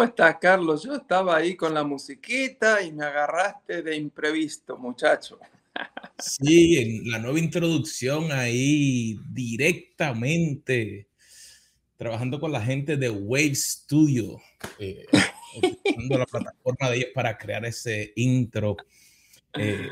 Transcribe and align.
¿Cómo 0.00 0.08
estás, 0.08 0.38
Carlos? 0.40 0.82
Yo 0.82 0.94
estaba 0.94 1.36
ahí 1.36 1.54
con 1.54 1.74
la 1.74 1.84
musiquita 1.84 2.80
y 2.80 2.90
me 2.90 3.04
agarraste 3.04 3.82
de 3.82 3.96
imprevisto, 3.96 4.78
muchacho. 4.78 5.38
Sí, 6.18 6.78
en 6.78 7.10
la 7.10 7.18
nueva 7.18 7.38
introducción 7.38 8.32
ahí 8.32 9.20
directamente 9.28 11.06
trabajando 11.98 12.40
con 12.40 12.50
la 12.50 12.62
gente 12.62 12.96
de 12.96 13.10
Wave 13.10 13.54
Studio, 13.54 14.38
eh, 14.78 15.04
la 16.08 16.24
plataforma 16.24 16.88
de 16.88 16.96
ellos 16.96 17.10
para 17.14 17.36
crear 17.36 17.66
ese 17.66 18.14
intro. 18.16 18.78
Eh, 19.52 19.86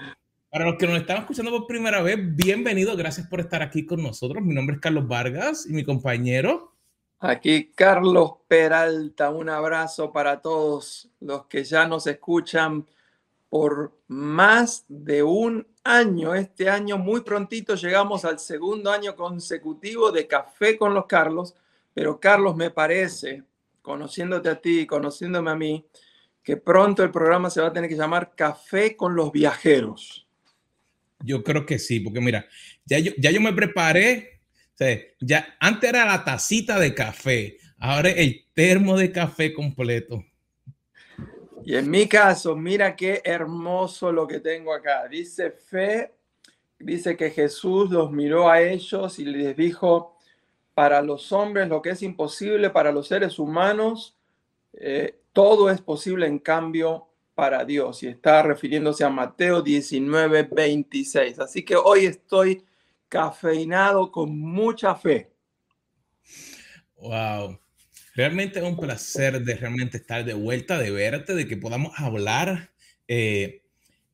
para 0.48 0.64
los 0.64 0.78
que 0.78 0.86
nos 0.86 0.98
están 0.98 1.18
escuchando 1.18 1.50
por 1.50 1.66
primera 1.66 2.00
vez, 2.00 2.16
bienvenidos, 2.18 2.96
gracias 2.96 3.26
por 3.26 3.40
estar 3.40 3.60
aquí 3.60 3.84
con 3.84 4.02
nosotros. 4.02 4.42
Mi 4.42 4.54
nombre 4.54 4.76
es 4.76 4.80
Carlos 4.80 5.06
Vargas 5.06 5.66
y 5.68 5.74
mi 5.74 5.84
compañero. 5.84 6.77
Aquí 7.20 7.72
Carlos 7.74 8.34
Peralta, 8.46 9.30
un 9.30 9.48
abrazo 9.48 10.12
para 10.12 10.40
todos 10.40 11.10
los 11.18 11.46
que 11.46 11.64
ya 11.64 11.84
nos 11.88 12.06
escuchan 12.06 12.86
por 13.48 13.98
más 14.06 14.84
de 14.88 15.24
un 15.24 15.66
año. 15.82 16.34
Este 16.36 16.70
año 16.70 16.96
muy 16.96 17.22
prontito 17.22 17.74
llegamos 17.74 18.24
al 18.24 18.38
segundo 18.38 18.92
año 18.92 19.16
consecutivo 19.16 20.12
de 20.12 20.28
Café 20.28 20.78
con 20.78 20.94
los 20.94 21.06
Carlos, 21.06 21.56
pero 21.92 22.20
Carlos 22.20 22.54
me 22.54 22.70
parece, 22.70 23.42
conociéndote 23.82 24.48
a 24.50 24.60
ti, 24.60 24.86
conociéndome 24.86 25.50
a 25.50 25.56
mí, 25.56 25.84
que 26.40 26.56
pronto 26.56 27.02
el 27.02 27.10
programa 27.10 27.50
se 27.50 27.60
va 27.60 27.68
a 27.68 27.72
tener 27.72 27.90
que 27.90 27.96
llamar 27.96 28.36
Café 28.36 28.96
con 28.96 29.16
los 29.16 29.32
Viajeros. 29.32 30.24
Yo 31.18 31.42
creo 31.42 31.66
que 31.66 31.80
sí, 31.80 31.98
porque 31.98 32.20
mira, 32.20 32.46
ya 32.84 33.00
yo, 33.00 33.10
ya 33.18 33.32
yo 33.32 33.40
me 33.40 33.52
preparé 33.52 34.37
ya 35.20 35.56
antes 35.58 35.90
era 35.90 36.04
la 36.04 36.24
tacita 36.24 36.78
de 36.78 36.94
café, 36.94 37.58
ahora 37.78 38.10
el 38.10 38.44
termo 38.54 38.96
de 38.96 39.10
café 39.10 39.52
completo. 39.52 40.24
Y 41.64 41.76
en 41.76 41.90
mi 41.90 42.06
caso, 42.06 42.56
mira 42.56 42.96
qué 42.96 43.20
hermoso 43.24 44.12
lo 44.12 44.26
que 44.26 44.40
tengo 44.40 44.72
acá. 44.72 45.06
Dice 45.08 45.50
fe, 45.50 46.14
dice 46.78 47.16
que 47.16 47.30
Jesús 47.30 47.90
los 47.90 48.10
miró 48.10 48.48
a 48.48 48.62
ellos 48.62 49.18
y 49.18 49.24
les 49.24 49.56
dijo, 49.56 50.16
para 50.74 51.02
los 51.02 51.32
hombres 51.32 51.68
lo 51.68 51.82
que 51.82 51.90
es 51.90 52.02
imposible, 52.02 52.70
para 52.70 52.92
los 52.92 53.08
seres 53.08 53.38
humanos, 53.38 54.16
eh, 54.72 55.18
todo 55.32 55.70
es 55.70 55.80
posible 55.80 56.26
en 56.26 56.38
cambio 56.38 57.08
para 57.34 57.64
Dios. 57.64 58.02
Y 58.02 58.06
está 58.06 58.42
refiriéndose 58.42 59.04
a 59.04 59.10
Mateo 59.10 59.60
19, 59.60 60.44
26. 60.44 61.38
Así 61.40 61.64
que 61.64 61.76
hoy 61.76 62.06
estoy 62.06 62.64
cafeinado 63.08 64.10
con 64.12 64.38
mucha 64.38 64.94
fe. 64.94 65.32
Wow. 66.96 67.58
Realmente 68.14 68.58
es 68.58 68.64
un 68.64 68.76
placer 68.76 69.40
de 69.42 69.54
realmente 69.54 69.98
estar 69.98 70.24
de 70.24 70.34
vuelta, 70.34 70.78
de 70.78 70.90
verte, 70.90 71.34
de 71.34 71.46
que 71.46 71.56
podamos 71.56 71.92
hablar. 71.98 72.72
Eh, 73.06 73.62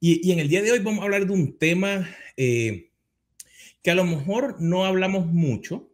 y, 0.00 0.30
en 0.30 0.38
el 0.38 0.48
día 0.48 0.62
de 0.62 0.72
hoy 0.72 0.80
vamos 0.80 1.00
a 1.00 1.04
hablar 1.04 1.26
de 1.26 1.32
un 1.32 1.58
tema 1.58 2.06
eh, 2.36 2.90
que 3.82 3.90
a 3.90 3.94
lo 3.94 4.04
mejor 4.04 4.60
no 4.60 4.84
hablamos 4.84 5.26
mucho, 5.26 5.90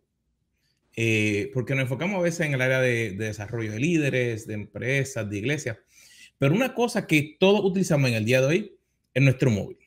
eh, 0.96 1.52
porque 1.54 1.76
nos 1.76 1.84
enfocamos 1.84 2.18
a 2.18 2.22
veces 2.22 2.46
en 2.46 2.54
el 2.54 2.60
área 2.60 2.80
de, 2.80 3.12
de, 3.12 3.26
desarrollo 3.26 3.70
de 3.70 3.78
líderes, 3.78 4.46
de 4.48 4.54
empresas, 4.54 5.30
de 5.30 5.38
iglesias. 5.38 5.78
Pero 6.38 6.54
una 6.54 6.74
cosa 6.74 7.06
que 7.06 7.36
todos 7.38 7.64
utilizamos 7.64 8.10
en 8.10 8.16
el 8.16 8.24
día 8.24 8.40
de 8.40 8.46
hoy 8.48 8.78
es 9.14 9.22
nuestro 9.22 9.50
móvil. 9.50 9.78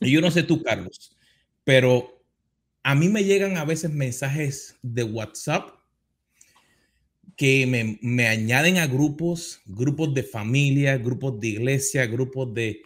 Y 0.00 0.10
yo 0.12 0.20
no 0.20 0.30
sé 0.30 0.42
tú, 0.44 0.62
Carlos, 0.62 1.14
pero 1.62 2.13
a 2.84 2.94
mí 2.94 3.08
me 3.08 3.24
llegan 3.24 3.56
a 3.56 3.64
veces 3.64 3.90
mensajes 3.90 4.76
de 4.82 5.04
WhatsApp 5.04 5.70
que 7.34 7.98
me, 8.00 8.28
añaden 8.28 8.76
a 8.76 8.86
grupos, 8.86 9.62
grupos 9.64 10.14
de 10.14 10.22
familia, 10.22 10.98
grupos 10.98 11.40
de 11.40 11.48
iglesia, 11.48 12.06
grupos 12.06 12.52
de, 12.52 12.82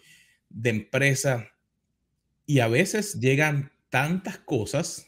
de 0.48 0.70
empresa. 0.70 1.48
Y 2.46 2.60
a 2.60 2.68
veces 2.68 3.20
llegan 3.20 3.72
tantas 3.90 4.38
cosas. 4.38 5.06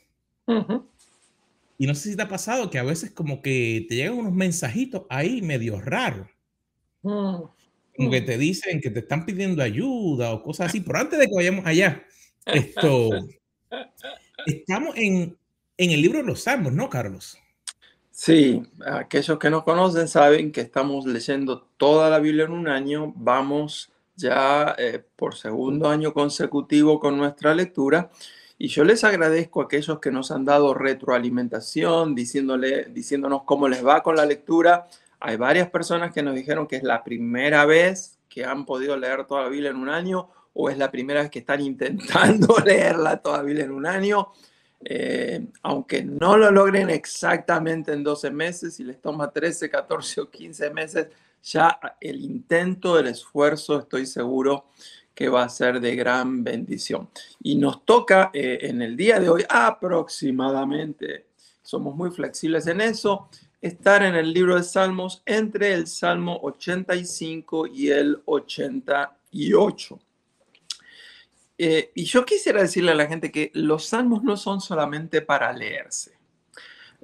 Y 1.78 1.86
no 1.86 1.94
sé 1.94 2.10
si 2.10 2.16
te 2.16 2.22
ha 2.22 2.28
pasado 2.28 2.68
que 2.68 2.78
a 2.78 2.82
veces 2.82 3.12
como 3.12 3.40
que 3.40 3.86
te 3.88 3.94
llegan 3.94 4.18
unos 4.18 4.34
mensajitos 4.34 5.04
ahí 5.08 5.40
medio 5.40 5.80
raros. 5.80 6.26
Mm. 7.02 7.44
Como 7.96 8.10
que 8.10 8.22
te 8.22 8.36
dicen 8.36 8.80
que 8.80 8.90
te 8.90 8.98
están 8.98 9.24
pidiendo 9.24 9.62
ayuda 9.62 10.32
o 10.32 10.42
cosas 10.42 10.68
así. 10.68 10.80
Pero 10.80 10.98
antes 10.98 11.18
de 11.18 11.26
que 11.26 11.34
vayamos 11.34 11.64
allá, 11.64 12.04
esto, 12.44 13.10
Estamos 14.46 14.94
en, 14.96 15.36
el 15.76 16.02
libro 16.02 16.18
de 16.18 16.24
los 16.24 16.42
Salmos, 16.42 16.72
¿no, 16.72 16.88
Carlos? 16.88 17.38
Sí, 18.10 18.62
aquellos 18.84 19.38
que 19.38 19.50
no 19.50 19.64
conocen 19.64 20.08
saben 20.08 20.52
que 20.52 20.60
estamos 20.60 21.06
leyendo 21.06 21.62
toda 21.76 22.10
la 22.10 22.18
Biblia 22.18 22.44
en 22.44 22.52
un 22.52 22.68
año. 22.68 23.12
Vamos 23.16 23.90
ya 24.16 24.74
eh, 24.78 25.02
por 25.16 25.34
segundo 25.34 25.88
año 25.88 26.12
consecutivo 26.12 27.00
con 27.00 27.16
nuestra 27.16 27.54
lectura. 27.54 28.10
Y 28.58 28.68
yo 28.68 28.84
les 28.84 29.04
agradezco 29.04 29.62
a 29.62 29.64
aquellos 29.64 30.00
que 30.00 30.10
nos 30.10 30.30
han 30.30 30.44
dado 30.44 30.74
retroalimentación, 30.74 32.14
diciéndole, 32.14 32.84
diciéndonos 32.90 33.44
cómo 33.44 33.68
les 33.68 33.84
va 33.84 34.02
con 34.02 34.16
la 34.16 34.26
lectura. 34.26 34.86
Hay 35.18 35.36
varias 35.36 35.70
personas 35.70 36.12
que 36.12 36.22
nos 36.22 36.34
dijeron 36.34 36.66
que 36.66 36.76
es 36.76 36.82
la 36.82 37.02
primera 37.02 37.64
vez 37.64 38.18
que 38.28 38.44
han 38.44 38.66
podido 38.66 38.96
leer 38.96 39.26
toda 39.26 39.44
la 39.44 39.48
Biblia 39.48 39.70
en 39.70 39.76
un 39.76 39.88
año 39.88 40.28
o 40.54 40.70
es 40.70 40.78
la 40.78 40.90
primera 40.90 41.22
vez 41.22 41.30
que 41.30 41.40
están 41.40 41.60
intentando 41.62 42.56
leerla 42.64 43.16
todavía 43.16 43.64
en 43.64 43.70
un 43.70 43.86
año. 43.86 44.28
Eh, 44.82 45.46
aunque 45.62 46.02
no 46.02 46.38
lo 46.38 46.50
logren 46.50 46.88
exactamente 46.88 47.92
en 47.92 48.02
12 48.02 48.30
meses, 48.30 48.80
y 48.80 48.84
les 48.84 49.00
toma 49.00 49.30
13, 49.30 49.68
14 49.68 50.22
o 50.22 50.30
15 50.30 50.70
meses, 50.70 51.08
ya 51.42 51.78
el 52.00 52.20
intento, 52.20 52.98
el 52.98 53.08
esfuerzo, 53.08 53.80
estoy 53.80 54.06
seguro 54.06 54.66
que 55.14 55.28
va 55.28 55.42
a 55.44 55.48
ser 55.50 55.80
de 55.80 55.94
gran 55.96 56.42
bendición. 56.42 57.10
Y 57.42 57.56
nos 57.56 57.84
toca 57.84 58.30
eh, 58.32 58.58
en 58.62 58.80
el 58.80 58.96
día 58.96 59.20
de 59.20 59.28
hoy 59.28 59.44
aproximadamente, 59.48 61.26
somos 61.62 61.94
muy 61.94 62.10
flexibles 62.10 62.66
en 62.66 62.80
eso, 62.80 63.28
estar 63.60 64.02
en 64.02 64.14
el 64.14 64.32
libro 64.32 64.56
de 64.56 64.62
Salmos 64.62 65.22
entre 65.26 65.74
el 65.74 65.86
Salmo 65.86 66.40
85 66.42 67.66
y 67.66 67.90
el 67.90 68.22
88. 68.24 69.98
Eh, 71.62 71.92
y 71.94 72.04
yo 72.04 72.24
quisiera 72.24 72.62
decirle 72.62 72.92
a 72.92 72.94
la 72.94 73.06
gente 73.06 73.30
que 73.30 73.50
los 73.52 73.84
salmos 73.84 74.22
no 74.22 74.38
son 74.38 74.62
solamente 74.62 75.20
para 75.20 75.52
leerse. 75.52 76.16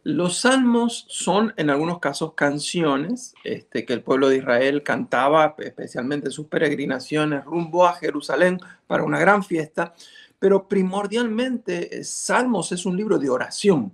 Los 0.03 0.39
salmos 0.39 1.05
son 1.11 1.53
en 1.59 1.69
algunos 1.69 1.99
casos 1.99 2.33
canciones 2.33 3.34
este, 3.44 3.84
que 3.84 3.93
el 3.93 4.00
pueblo 4.00 4.31
de 4.31 4.39
Israel 4.39 4.83
cantaba, 4.83 5.55
especialmente 5.59 6.28
en 6.28 6.33
sus 6.33 6.47
peregrinaciones 6.47 7.44
rumbo 7.44 7.87
a 7.87 7.97
Jerusalén 7.97 8.59
para 8.87 9.05
una 9.05 9.19
gran 9.19 9.44
fiesta, 9.44 9.93
pero 10.39 10.67
primordialmente 10.67 11.99
eh, 11.99 12.03
Salmos 12.03 12.73
es 12.73 12.87
un 12.87 12.97
libro 12.97 13.19
de 13.19 13.28
oración. 13.28 13.93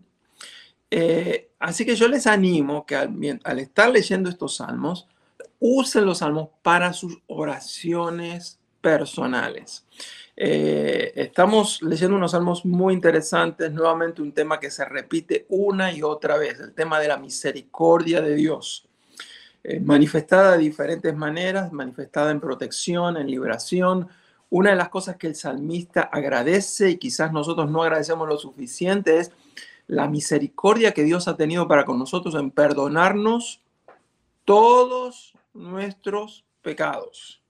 Eh, 0.93 1.50
así 1.58 1.85
que 1.85 1.97
yo 1.97 2.06
les 2.06 2.29
animo 2.29 2.87
que 2.87 2.94
al, 2.94 3.41
al 3.43 3.58
estar 3.58 3.91
leyendo 3.91 4.31
estos 4.31 4.58
salmos, 4.58 5.08
usen 5.58 6.05
los 6.05 6.19
salmos 6.19 6.50
para 6.62 6.93
sus 6.93 7.19
oraciones 7.26 8.61
personales. 8.82 9.87
Eh, 10.37 11.12
estamos 11.14 11.82
leyendo 11.82 12.17
unos 12.17 12.32
salmos 12.32 12.64
muy 12.64 12.94
interesantes, 12.94 13.70
nuevamente 13.73 14.23
un 14.23 14.32
tema 14.32 14.58
que 14.58 14.70
se 14.70 14.84
repite 14.84 15.46
una 15.49 15.93
y 15.93 16.02
otra 16.02 16.37
vez, 16.37 16.58
el 16.61 16.75
tema 16.75 16.99
de 17.00 17.08
la 17.08 17.17
misericordia 17.17 18.20
de 18.20 18.34
Dios, 18.34 18.88
eh, 19.62 19.79
manifestada 19.81 20.52
de 20.52 20.58
diferentes 20.58 21.14
maneras, 21.14 21.73
manifestada 21.73 22.31
en 22.31 22.40
protección, 22.40 23.17
en 23.17 23.31
liberación. 23.31 24.08
Una 24.50 24.70
de 24.70 24.76
las 24.76 24.88
cosas 24.88 25.17
que 25.17 25.29
el 25.29 25.34
salmista 25.34 26.02
agradece 26.02 26.90
y 26.90 26.96
quizás 26.96 27.32
nosotros 27.32 27.70
no 27.70 27.82
agradecemos 27.82 28.29
lo 28.29 28.38
suficiente 28.38 29.19
es 29.19 29.32
la 29.87 30.08
misericordia 30.08 30.93
que 30.93 31.05
Dios 31.05 31.29
ha 31.29 31.37
tenido 31.37 31.69
para 31.69 31.84
con 31.84 31.99
nosotros 31.99 32.34
en 32.34 32.50
perdonarnos 32.50 33.61
todos 34.44 35.34
nuestros 35.52 36.44
pecados. 36.62 37.42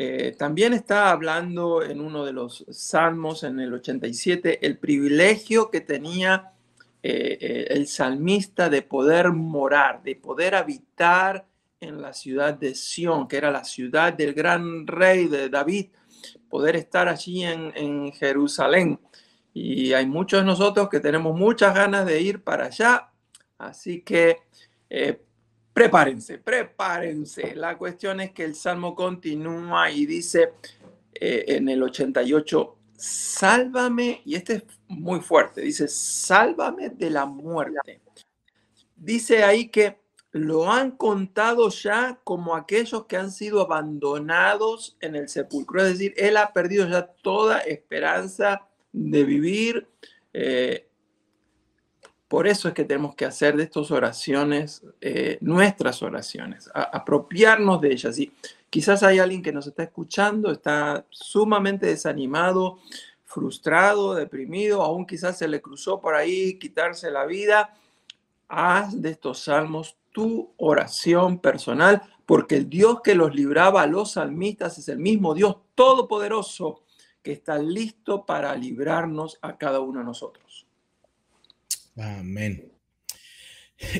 Eh, 0.00 0.36
también 0.38 0.74
está 0.74 1.10
hablando 1.10 1.82
en 1.82 2.00
uno 2.00 2.24
de 2.24 2.32
los 2.32 2.64
salmos, 2.70 3.42
en 3.42 3.58
el 3.58 3.74
87, 3.74 4.64
el 4.64 4.78
privilegio 4.78 5.72
que 5.72 5.80
tenía 5.80 6.52
eh, 7.02 7.36
eh, 7.40 7.66
el 7.70 7.88
salmista 7.88 8.70
de 8.70 8.82
poder 8.82 9.32
morar, 9.32 10.04
de 10.04 10.14
poder 10.14 10.54
habitar 10.54 11.48
en 11.80 12.00
la 12.00 12.12
ciudad 12.12 12.54
de 12.54 12.76
Sión, 12.76 13.26
que 13.26 13.38
era 13.38 13.50
la 13.50 13.64
ciudad 13.64 14.12
del 14.12 14.34
gran 14.34 14.86
rey 14.86 15.26
de 15.26 15.48
David, 15.48 15.88
poder 16.48 16.76
estar 16.76 17.08
allí 17.08 17.42
en, 17.42 17.72
en 17.74 18.12
Jerusalén. 18.12 19.00
Y 19.52 19.94
hay 19.94 20.06
muchos 20.06 20.42
de 20.42 20.46
nosotros 20.46 20.88
que 20.88 21.00
tenemos 21.00 21.36
muchas 21.36 21.74
ganas 21.74 22.06
de 22.06 22.22
ir 22.22 22.44
para 22.44 22.66
allá, 22.66 23.10
así 23.58 24.02
que 24.02 24.36
prepárense, 25.78 26.38
prepárense. 26.38 27.54
La 27.54 27.78
cuestión 27.78 28.20
es 28.20 28.32
que 28.32 28.44
el 28.44 28.54
Salmo 28.54 28.94
continúa 28.94 29.90
y 29.90 30.06
dice 30.06 30.54
eh, 31.14 31.44
en 31.48 31.68
el 31.68 31.82
88, 31.82 32.76
sálvame, 32.96 34.22
y 34.24 34.34
este 34.34 34.54
es 34.54 34.62
muy 34.88 35.20
fuerte, 35.20 35.60
dice, 35.60 35.86
sálvame 35.86 36.90
de 36.90 37.10
la 37.10 37.26
muerte. 37.26 38.00
dice 38.96 39.44
ahí 39.44 39.68
que 39.68 40.00
lo 40.32 40.70
han 40.70 40.90
contado 40.90 41.68
ya 41.70 42.20
como 42.24 42.54
aquellos 42.54 43.06
que 43.06 43.16
han 43.16 43.30
sido 43.30 43.60
abandonados 43.62 44.96
en 45.00 45.16
el 45.16 45.28
sepulcro. 45.28 45.82
Es 45.82 45.92
decir, 45.92 46.12
él 46.16 46.36
ha 46.36 46.52
perdido 46.52 46.88
ya 46.88 47.06
toda 47.06 47.60
esperanza 47.60 48.66
de 48.92 49.24
vivir. 49.24 49.88
Eh, 50.32 50.87
por 52.28 52.46
eso 52.46 52.68
es 52.68 52.74
que 52.74 52.84
tenemos 52.84 53.14
que 53.14 53.24
hacer 53.24 53.56
de 53.56 53.62
estas 53.64 53.90
oraciones 53.90 54.82
eh, 55.00 55.38
nuestras 55.40 56.02
oraciones, 56.02 56.70
apropiarnos 56.74 57.80
de 57.80 57.92
ellas. 57.92 58.18
Y 58.18 58.30
quizás 58.68 59.02
hay 59.02 59.18
alguien 59.18 59.42
que 59.42 59.52
nos 59.52 59.66
está 59.66 59.84
escuchando, 59.84 60.52
está 60.52 61.06
sumamente 61.08 61.86
desanimado, 61.86 62.80
frustrado, 63.24 64.14
deprimido, 64.14 64.82
aún 64.82 65.06
quizás 65.06 65.38
se 65.38 65.48
le 65.48 65.62
cruzó 65.62 66.00
por 66.00 66.14
ahí 66.14 66.58
quitarse 66.58 67.10
la 67.10 67.24
vida. 67.24 67.74
Haz 68.46 69.00
de 69.00 69.10
estos 69.10 69.40
salmos 69.44 69.96
tu 70.12 70.52
oración 70.58 71.38
personal, 71.38 72.02
porque 72.26 72.56
el 72.56 72.68
Dios 72.68 73.00
que 73.02 73.14
los 73.14 73.34
libraba 73.34 73.82
a 73.82 73.86
los 73.86 74.12
salmistas 74.12 74.76
es 74.76 74.88
el 74.88 74.98
mismo 74.98 75.32
Dios 75.32 75.56
todopoderoso 75.74 76.82
que 77.22 77.32
está 77.32 77.58
listo 77.58 78.26
para 78.26 78.54
librarnos 78.54 79.38
a 79.40 79.56
cada 79.56 79.80
uno 79.80 80.00
de 80.00 80.04
nosotros. 80.04 80.67
Amén. 81.98 82.72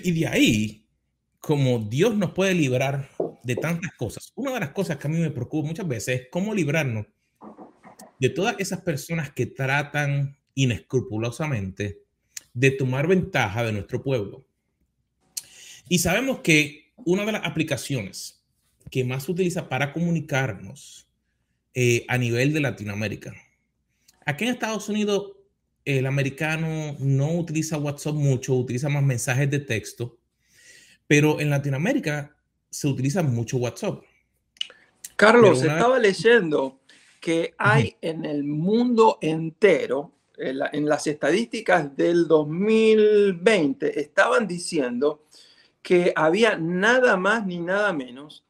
Y 0.03 0.13
de 0.13 0.27
ahí, 0.27 0.87
como 1.41 1.79
Dios 1.79 2.17
nos 2.17 2.33
puede 2.33 2.55
librar 2.55 3.11
de 3.43 3.57
tantas 3.57 3.93
cosas, 3.95 4.33
una 4.35 4.53
de 4.53 4.61
las 4.61 4.71
cosas 4.71 4.97
que 4.97 5.07
a 5.07 5.11
mí 5.11 5.19
me 5.19 5.31
preocupa 5.31 5.69
muchas 5.69 5.87
veces 5.87 6.21
es 6.21 6.29
cómo 6.31 6.55
librarnos 6.55 7.07
de 8.19 8.29
todas 8.29 8.57
esas 8.59 8.83
personas 8.83 9.33
que 9.33 9.47
tratan 9.47 10.37
inescrupulosamente 10.55 12.03
de 12.53 12.71
tomar 12.73 13.07
ventaja 13.07 13.65
de 13.65 13.73
nuestro 13.73 14.03
pueblo. 14.03 14.45
Y 15.89 16.01
sabemos 16.01 16.41
que 16.41 16.93
una 16.97 17.25
de 17.25 17.33
las 17.33 17.45
aplicaciones 17.45 18.45
que 18.91 19.05
más 19.05 19.25
se 19.25 19.33
utiliza 19.33 19.69
para 19.69 19.93
comunicarnos 19.93 21.09
eh, 21.75 22.05
a 22.09 22.19
nivel 22.19 22.53
de 22.53 22.61
Latinoamérica, 22.61 23.35
aquí 24.27 24.45
en 24.45 24.51
Estados 24.51 24.89
Unidos 24.89 25.38
el 25.89 26.05
americano 26.05 26.97
no 26.99 27.33
utiliza 27.33 27.79
WhatsApp 27.79 28.15
mucho, 28.15 28.55
utiliza 28.55 28.91
más 28.91 29.03
mensajes 29.03 29.51
de 29.51 29.61
texto, 29.61 30.19
pero 31.07 31.41
en 31.41 31.49
Latinoamérica 31.49 32.37
se 32.69 32.89
utiliza 32.89 33.23
mucho 33.23 33.57
WhatsApp. 33.57 34.03
Carlos, 35.17 35.63
estaba 35.63 35.99
leyendo 35.99 36.81
que 37.21 37.55
hay 37.57 37.97
en 38.03 38.27
el 38.27 38.45
mundo 38.45 39.19
entero, 39.23 40.13
en, 40.37 40.87
las 40.87 41.07
estadísticas 41.07 41.97
del 41.97 42.29
2020, 42.29 43.99
estaban 43.99 44.47
diciendo 44.47 45.25
que 45.81 46.13
había 46.15 46.59
nada 46.59 47.17
más 47.17 47.47
ni 47.47 47.59
nada 47.59 47.95
menos 47.95 48.45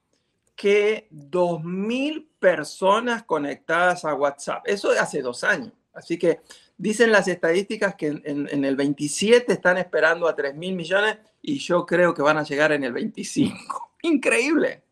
que 0.57 1.07
2.000 1.13 2.27
personas 2.41 3.23
conectadas 3.23 4.05
a 4.05 4.13
WhatsApp. 4.15 4.65
Eso 4.67 4.91
hace 4.91 5.23
dos 5.23 5.45
años. 5.45 5.73
Así 5.95 6.19
que 6.19 6.41
Dicen 6.79 7.11
las 7.11 7.27
estadísticas 7.27 7.97
que 7.97 8.07
en, 8.07 8.65
el 8.65 8.77
27 8.77 9.53
están 9.53 9.79
esperando 9.79 10.29
a 10.29 10.37
3 10.37 10.55
mil 10.55 10.77
millones 10.77 11.19
y 11.43 11.59
yo 11.59 11.85
creo 11.85 12.15
que 12.15 12.23
van 12.23 12.39
a 12.39 12.45
llegar 12.45 12.71
en 12.71 12.85
el 12.85 12.93
25. 12.93 13.91
Increíble. 14.03 14.83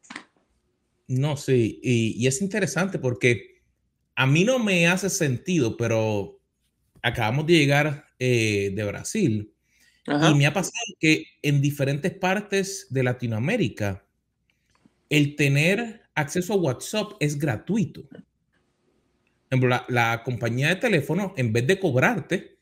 No, 1.07 1.37
sí, 1.37 1.79
y, 1.83 2.27
es 2.27 2.43
interesante 2.43 2.99
porque 2.99 3.63
a 4.17 4.27
mí 4.27 4.43
no 4.43 4.59
me 4.59 4.89
hace 4.89 5.09
sentido, 5.09 5.77
pero 5.77 6.41
acabamos 7.03 7.47
de 7.47 7.53
llegar 7.53 8.07
eh, 8.19 8.73
de 8.75 8.85
Brasil 8.85 9.53
y 10.09 10.35
me 10.35 10.47
ha 10.47 10.53
pasado 10.53 10.73
que 11.01 11.27
en 11.43 11.61
diferentes 11.61 12.13
partes 12.13 12.87
de 12.91 13.03
Latinoamérica 13.03 14.05
el 15.09 15.37
tener 15.37 16.03
acceso 16.15 16.55
a 16.55 16.57
WhatsApp 16.57 17.13
es 17.21 17.39
gratuito 17.39 18.03
la, 19.51 20.23
compañía 20.25 20.69
de 20.69 20.77
teléfono, 20.77 21.35
en 21.37 21.53
vez 21.53 21.67
de 21.67 21.79
cobrarte, 21.79 22.59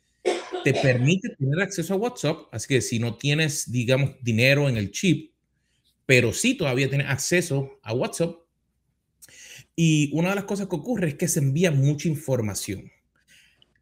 te 0.65 0.75
permite 0.75 1.31
tener 1.37 1.61
acceso 1.61 1.95
a 1.95 1.97
WhatsApp. 1.97 2.49
Así 2.53 2.69
que 2.69 2.81
si 2.81 2.99
no 2.99 3.17
tienes, 3.17 3.71
digamos, 3.71 4.13
dinero 4.23 4.69
en 4.69 4.77
el 4.77 4.91
chip, 4.91 5.33
pero 6.07 6.33
sí 6.33 6.55
todavía 6.55 6.89
tienes 6.89 7.09
acceso 7.09 7.79
a 7.83 7.95
WhatsApp. 7.95 8.37
Y 9.77 10.11
una 10.13 10.31
de 10.31 10.37
las 10.37 10.45
cosas 10.45 10.69
que 10.69 10.77
ocurre 10.77 11.09
es 11.09 11.15
que 11.15 11.29
se 11.29 11.41
envía 11.41 11.71
mucha 11.71 12.09
información. 12.09 12.91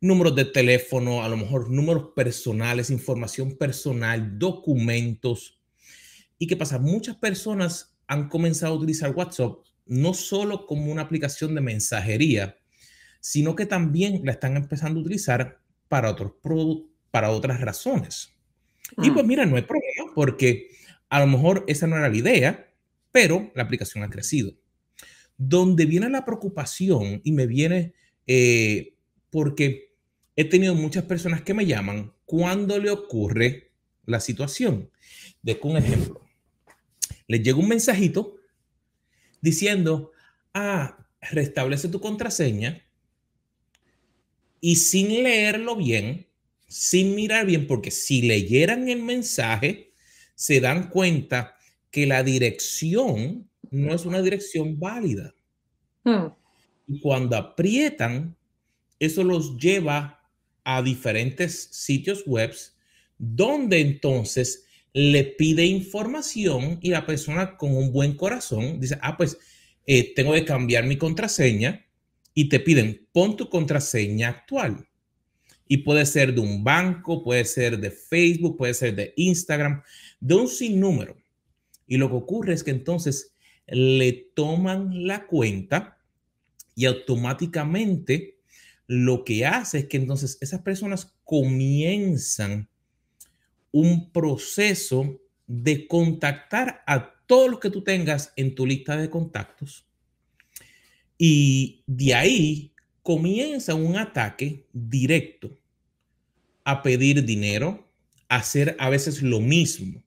Números 0.01 0.35
de 0.35 0.47
teléfono, 0.47 1.23
a 1.23 1.29
lo 1.29 1.37
mejor 1.37 1.71
números 1.71 2.11
personales, 2.17 2.91
información 2.91 3.57
personal, 3.57 4.39
documentos. 4.39 5.61
¿Y 6.39 6.47
qué 6.47 6.57
pasa? 6.57 6.79
Muchas 6.79 7.17
personas 7.17 7.97
han 8.09 8.29
comenzado 8.29 8.75
a 8.75 8.77
utilizar 8.79 9.15
WhatsApp 9.15 9.59
no 9.87 10.15
solo 10.15 10.67
como 10.67 10.91
una 10.91 11.03
aplicación 11.03 11.55
de 11.55 11.61
mensajería, 11.61 12.57
sino 13.23 13.55
que 13.55 13.67
también 13.67 14.23
la 14.25 14.33
están 14.33 14.57
empezando 14.57 14.99
a 14.99 15.03
utilizar 15.03 15.61
para, 15.89 16.11
otros 16.11 16.33
para 17.13 17.31
otras 17.31 17.61
razones. 17.61 18.35
Y 18.99 19.13
pues 19.13 19.25
mm. 19.25 19.29
mira, 19.29 19.47
no 19.47 19.55
hay 19.55 19.63
problema 19.63 20.13
porque 20.13 20.71
a 21.09 21.21
lo 21.21 21.29
mejor 21.29 21.65
esa 21.69 21.87
no 21.87 21.97
era 21.97 22.09
la 22.09 22.17
idea, 22.17 22.69
pero 23.13 23.53
la 23.55 23.63
aplicación 23.63 24.03
ha 24.03 24.11
crecido. 24.11 24.55
Donde 25.39 25.87
viene 25.87 26.11
la 26.11 26.25
preocupación 26.25 27.21
y 27.23 27.31
me 27.31 27.47
viene 27.47 27.95
eh, 28.27 28.97
porque 29.31 29.95
he 30.35 30.45
tenido 30.45 30.75
muchas 30.75 31.05
personas 31.05 31.43
que 31.43 31.55
me 31.55 31.65
llaman 31.65 32.13
cuando 32.25 32.81
le 32.81 32.91
ocurre 32.91 33.71
la 34.05 34.19
situación. 34.19 34.91
De 35.43 35.61
un 35.63 35.77
ejemplo. 35.77 36.27
Les 37.29 37.41
llega 37.41 37.59
un 37.59 37.69
mensajito 37.69 38.37
diciendo, 39.41 40.11
ah, 40.55 41.07
restablece 41.21 41.89
tu 41.89 42.01
contraseña 42.01 42.85
y 44.65 44.77
sin 44.77 45.25
leerlo 45.25 45.75
bien, 45.75 46.29
sin 46.69 47.17
mirar 47.17 47.45
bien, 47.45 47.67
porque 47.67 47.91
si 47.91 48.23
leyeran 48.23 48.89
el 48.89 49.03
mensaje, 49.03 49.93
se 50.37 50.61
dan 50.61 50.89
cuenta 50.89 51.57
que 51.91 52.07
la 52.07 52.23
dirección 52.23 53.51
no 53.71 53.93
es 53.93 54.07
una 54.07 54.23
dirección 54.23 54.79
válida. 54.79 55.35
Hmm. 56.05 56.29
Y 56.87 57.01
cuando 57.01 57.37
aprietan, 57.37 58.37
eso 59.01 59.25
los 59.25 59.57
lleva 59.57 60.23
a 60.63 60.81
diferentes 60.81 61.69
sitios 61.73 62.25
web 62.25 62.55
donde 63.19 63.81
entonces 63.81 64.65
le 64.93 65.25
pide 65.25 65.67
información 65.67 66.79
y 66.81 66.91
la 66.91 67.05
persona 67.05 67.57
con 67.57 67.77
un 67.77 67.91
buen 67.91 68.15
corazón 68.15 68.79
dice, 68.79 68.97
ah, 69.03 69.17
pues 69.17 69.39
eh, 69.87 70.15
tengo 70.15 70.35
que 70.35 70.45
cambiar 70.45 70.85
mi 70.85 70.97
contraseña 70.97 71.85
y 72.35 72.49
te 72.49 72.61
piden, 72.61 73.07
pon 73.13 73.37
tu 73.37 73.49
contraseña 73.49 74.29
actual. 74.29 74.89
Y 75.69 75.79
puede 75.79 76.05
ser 76.07 76.35
de 76.35 76.41
un 76.41 76.65
banco, 76.65 77.23
puede 77.23 77.45
ser 77.45 77.79
de 77.79 77.91
Facebook, 77.91 78.57
puede 78.57 78.75
ser 78.75 78.95
de 78.95 79.13
Instagram, 79.17 79.83
de 80.21 80.35
un 80.35 80.49
sinnúmero. 80.49 81.17
Y 81.87 81.97
lo 81.97 82.09
que 82.09 82.17
ocurre 82.17 82.53
es 82.53 82.63
que 82.63 82.71
entonces 82.71 83.35
le 83.67 84.31
toman 84.35 85.07
la 85.07 85.27
cuenta 85.27 85.99
y 86.75 86.87
automáticamente 86.87 88.39
lo 88.87 89.25
que 89.25 89.47
hace 89.47 89.81
es 89.81 89.87
que 89.87 89.97
entonces 89.97 90.39
esas 90.41 90.61
personas 90.61 91.15
comienzan 91.25 92.69
un 93.71 94.11
proceso 94.11 95.21
de 95.47 95.87
contactar 95.87 96.83
a 96.87 97.15
todos 97.27 97.51
los 97.51 97.61
que 97.61 97.71
tú 97.71 97.83
tengas 97.83 98.33
en 98.37 98.55
tu 98.55 98.67
lista 98.67 98.97
de 98.97 99.09
contactos 99.09 99.87
y 101.19 101.85
de 101.87 102.15
ahí 102.15 102.73
comienza 103.03 103.75
un 103.75 103.97
ataque 103.97 104.67
directo 104.73 105.57
a 106.65 106.83
pedir 106.83 107.25
dinero, 107.25 107.89
a 108.29 108.37
hacer 108.37 108.77
a 108.79 108.89
veces 108.89 109.23
lo 109.23 109.41
mismo. 109.41 110.03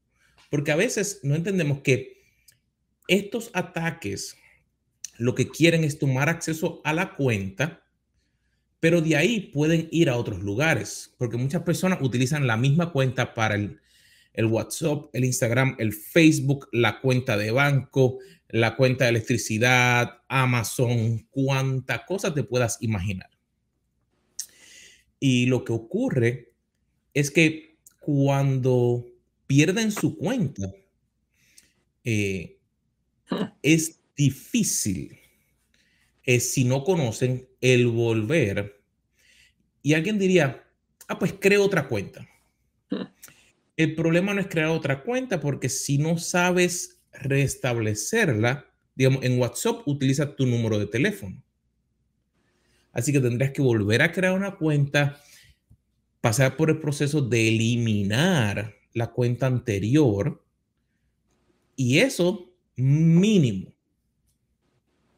Porque 0.49 0.71
a 0.71 0.75
veces 0.75 1.19
no 1.23 1.35
entendemos 1.35 1.81
que 1.81 2.21
estos 3.07 3.51
ataques 3.53 4.37
lo 5.17 5.35
que 5.35 5.49
quieren 5.49 5.83
es 5.83 5.99
tomar 5.99 6.29
acceso 6.29 6.81
a 6.83 6.93
la 6.93 7.15
cuenta, 7.15 7.83
pero 8.79 9.01
de 9.01 9.15
ahí 9.15 9.39
pueden 9.39 9.87
ir 9.91 10.09
a 10.09 10.17
otros 10.17 10.41
lugares, 10.41 11.13
porque 11.17 11.37
muchas 11.37 11.63
personas 11.63 11.99
utilizan 12.01 12.47
la 12.47 12.57
misma 12.57 12.91
cuenta 12.91 13.33
para 13.33 13.55
el, 13.55 13.79
el 14.35 14.45
WhatsApp, 14.45 15.05
el 15.13 15.25
Instagram, 15.25 15.75
el 15.79 15.93
Facebook, 15.93 16.67
la 16.71 16.99
cuenta 16.99 17.37
de 17.37 17.51
banco, 17.51 18.19
la 18.49 18.75
cuenta 18.75 19.05
de 19.05 19.11
electricidad, 19.11 20.21
Amazon, 20.27 21.27
cuánta 21.31 22.05
cosa 22.05 22.33
te 22.33 22.43
puedas 22.43 22.77
imaginar. 22.81 23.29
Y 25.19 25.47
lo 25.47 25.63
que 25.63 25.73
ocurre 25.73 26.53
es 27.13 27.31
que 27.31 27.77
cuando 27.99 29.05
pierden 29.47 29.91
su 29.91 30.17
cuenta, 30.17 30.71
eh, 32.03 32.59
es 33.61 33.99
difícil, 34.15 35.17
eh, 36.23 36.39
si 36.39 36.63
no 36.63 36.83
conocen, 36.83 37.47
el 37.61 37.87
volver. 37.87 38.81
Y 39.81 39.93
alguien 39.93 40.19
diría, 40.19 40.67
ah, 41.07 41.19
pues 41.19 41.33
creo 41.39 41.63
otra 41.63 41.87
cuenta. 41.87 42.27
El 43.77 43.95
problema 43.95 44.33
no 44.33 44.41
es 44.41 44.47
crear 44.47 44.69
otra 44.69 45.03
cuenta 45.03 45.39
porque 45.39 45.69
si 45.69 45.97
no 45.97 46.17
sabes 46.17 47.01
restablecerla, 47.11 48.65
digamos, 48.95 49.23
en 49.23 49.39
WhatsApp 49.39 49.87
utiliza 49.87 50.35
tu 50.35 50.45
número 50.45 50.79
de 50.79 50.87
teléfono. 50.87 51.41
Así 52.91 53.11
que 53.11 53.19
tendrías 53.19 53.51
que 53.51 53.61
volver 53.61 54.01
a 54.01 54.11
crear 54.11 54.33
una 54.33 54.55
cuenta, 54.55 55.19
pasar 56.21 56.55
por 56.55 56.69
el 56.69 56.79
proceso 56.79 57.21
de 57.21 57.49
eliminar 57.49 58.73
la 58.93 59.11
cuenta 59.11 59.47
anterior 59.47 60.41
y 61.75 61.99
eso 61.99 62.53
mínimo, 62.77 63.73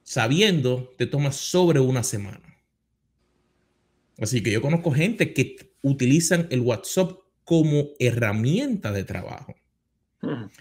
sabiendo, 0.02 0.94
te 0.98 1.06
toma 1.06 1.32
sobre 1.32 1.80
una 1.80 2.02
semana. 2.02 2.58
Así 4.20 4.42
que 4.42 4.52
yo 4.52 4.62
conozco 4.64 4.92
gente 4.92 5.34
que 5.34 5.76
utilizan 5.84 6.48
el 6.50 6.62
WhatsApp 6.62 7.12
como 7.48 7.92
herramienta 7.98 8.92
de 8.92 9.06
trabajo. 9.06 9.56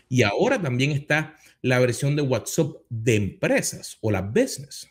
Y 0.08 0.22
ahora 0.22 0.62
también 0.62 0.92
está 0.92 1.36
la 1.60 1.80
versión 1.80 2.14
de 2.14 2.22
WhatsApp 2.22 2.76
de 2.88 3.16
empresas 3.16 3.98
o 4.00 4.12
la 4.12 4.22
business. 4.22 4.88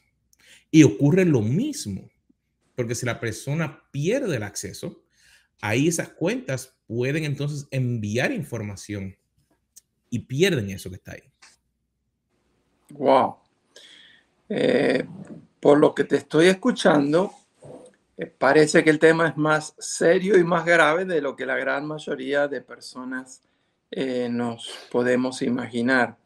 Y 0.70 0.84
ocurre 0.84 1.24
lo 1.24 1.42
mismo, 1.42 2.10
porque 2.76 2.96
si 2.96 3.06
la 3.06 3.22
persona 3.22 3.82
pierde 3.92 4.36
el 4.36 4.44
acceso, 4.44 5.06
ahí 5.62 5.88
esas 5.88 6.10
cuentas 6.10 6.76
pueden 6.86 7.24
entonces 7.24 7.66
enviar 7.72 8.34
información 8.34 9.16
y 10.10 10.20
pierden 10.20 10.72
eso 10.72 10.90
que 10.90 10.98
está 10.98 11.14
ahí. 11.14 11.24
Wow. 12.90 13.38
Eh, 14.50 15.06
por 15.62 15.80
lo 15.80 15.96
que 15.96 16.04
te 16.04 16.18
estoy 16.18 16.48
escuchando, 16.48 17.32
parece 18.38 18.84
que 18.84 18.90
el 18.90 19.00
tema 19.00 19.28
es 19.28 19.38
más 19.38 19.76
serio 19.78 20.38
y 20.38 20.44
más 20.44 20.66
grave 20.66 21.06
de 21.06 21.22
lo 21.22 21.36
que 21.36 21.46
la 21.46 21.58
gran 21.58 21.86
mayoría 21.86 22.48
de 22.48 22.62
personas 22.62 23.42
eh, 23.92 24.30
nos 24.30 24.70
podemos 24.92 25.42
imaginar. 25.42 26.18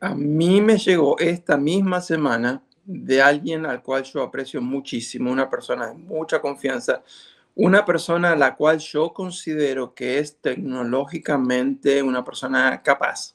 a 0.00 0.14
mí 0.14 0.60
me 0.60 0.76
llegó 0.78 1.18
esta 1.18 1.56
misma 1.56 2.00
semana 2.00 2.62
de 2.84 3.20
alguien 3.20 3.66
al 3.66 3.82
cual 3.82 4.02
yo 4.04 4.22
aprecio 4.22 4.62
muchísimo, 4.62 5.30
una 5.30 5.50
persona 5.50 5.88
de 5.88 5.94
mucha 5.94 6.40
confianza, 6.40 7.02
una 7.54 7.84
persona 7.84 8.32
a 8.32 8.36
la 8.36 8.54
cual 8.54 8.78
yo 8.78 9.12
considero 9.12 9.92
que 9.92 10.20
es 10.20 10.38
tecnológicamente 10.40 12.02
una 12.02 12.24
persona 12.24 12.80
capaz. 12.82 13.34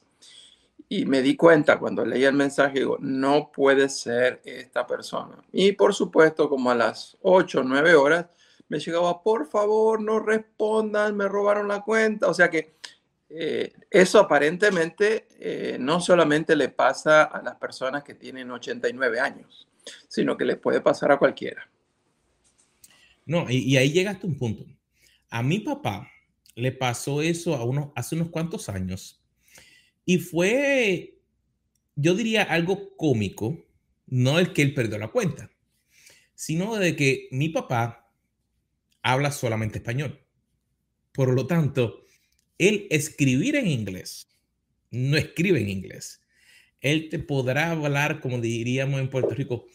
Y 0.88 1.06
me 1.06 1.22
di 1.22 1.34
cuenta 1.36 1.78
cuando 1.78 2.04
leí 2.04 2.24
el 2.24 2.34
mensaje, 2.34 2.80
digo, 2.80 2.98
no 3.00 3.50
puede 3.50 3.88
ser 3.88 4.40
esta 4.44 4.86
persona. 4.86 5.42
Y 5.52 5.72
por 5.72 5.94
supuesto, 5.94 6.48
como 6.48 6.70
a 6.70 6.74
las 6.74 7.16
8 7.22 7.60
o 7.60 7.62
9 7.64 7.94
horas, 7.94 8.26
me 8.68 8.78
llegaba, 8.78 9.22
por 9.22 9.46
favor, 9.46 10.00
no 10.00 10.20
respondan, 10.20 11.16
me 11.16 11.28
robaron 11.28 11.68
la 11.68 11.80
cuenta. 11.82 12.28
O 12.28 12.34
sea 12.34 12.50
que 12.50 12.74
eh, 13.30 13.72
eso 13.90 14.20
aparentemente 14.20 15.26
eh, 15.40 15.76
no 15.80 16.00
solamente 16.00 16.54
le 16.54 16.68
pasa 16.68 17.24
a 17.24 17.42
las 17.42 17.56
personas 17.56 18.04
que 18.04 18.14
tienen 18.14 18.50
89 18.50 19.20
años, 19.20 19.66
sino 20.08 20.36
que 20.36 20.44
le 20.44 20.56
puede 20.56 20.80
pasar 20.80 21.10
a 21.12 21.18
cualquiera. 21.18 21.68
No, 23.26 23.46
y, 23.48 23.76
ahí 23.76 23.90
llegaste 23.90 24.26
a 24.26 24.30
un 24.30 24.38
punto. 24.38 24.64
A 25.30 25.42
mi 25.42 25.58
papá 25.60 26.08
le 26.54 26.70
pasó 26.72 27.22
eso 27.22 27.54
a 27.56 27.64
unos, 27.64 27.88
hace 27.96 28.14
unos 28.14 28.28
cuantos 28.28 28.68
años 28.68 29.23
y 30.06 30.18
fue, 30.18 31.18
yo 31.96 32.14
diría, 32.14 32.42
algo 32.42 32.96
cómico, 32.96 33.64
no 34.06 34.38
el 34.38 34.52
que 34.52 34.62
él 34.62 34.74
perdió 34.74 34.98
la 34.98 35.08
cuenta, 35.08 35.50
sino 36.34 36.76
de 36.76 36.94
que 36.96 37.28
mi 37.30 37.48
papá 37.48 38.10
habla 39.02 39.30
solamente 39.30 39.78
español. 39.78 40.20
Por 41.12 41.32
lo 41.32 41.46
tanto, 41.46 42.04
él 42.58 42.86
escribir 42.90 43.56
en 43.56 43.66
inglés, 43.66 44.28
no 44.90 45.16
escribe 45.16 45.60
en 45.60 45.68
inglés. 45.68 46.20
Él 46.80 47.08
te 47.08 47.18
podrá 47.18 47.70
hablar, 47.70 48.20
como 48.20 48.40
diríamos 48.40 49.00
en 49.00 49.08
Puerto 49.08 49.34
Rico, 49.34 49.66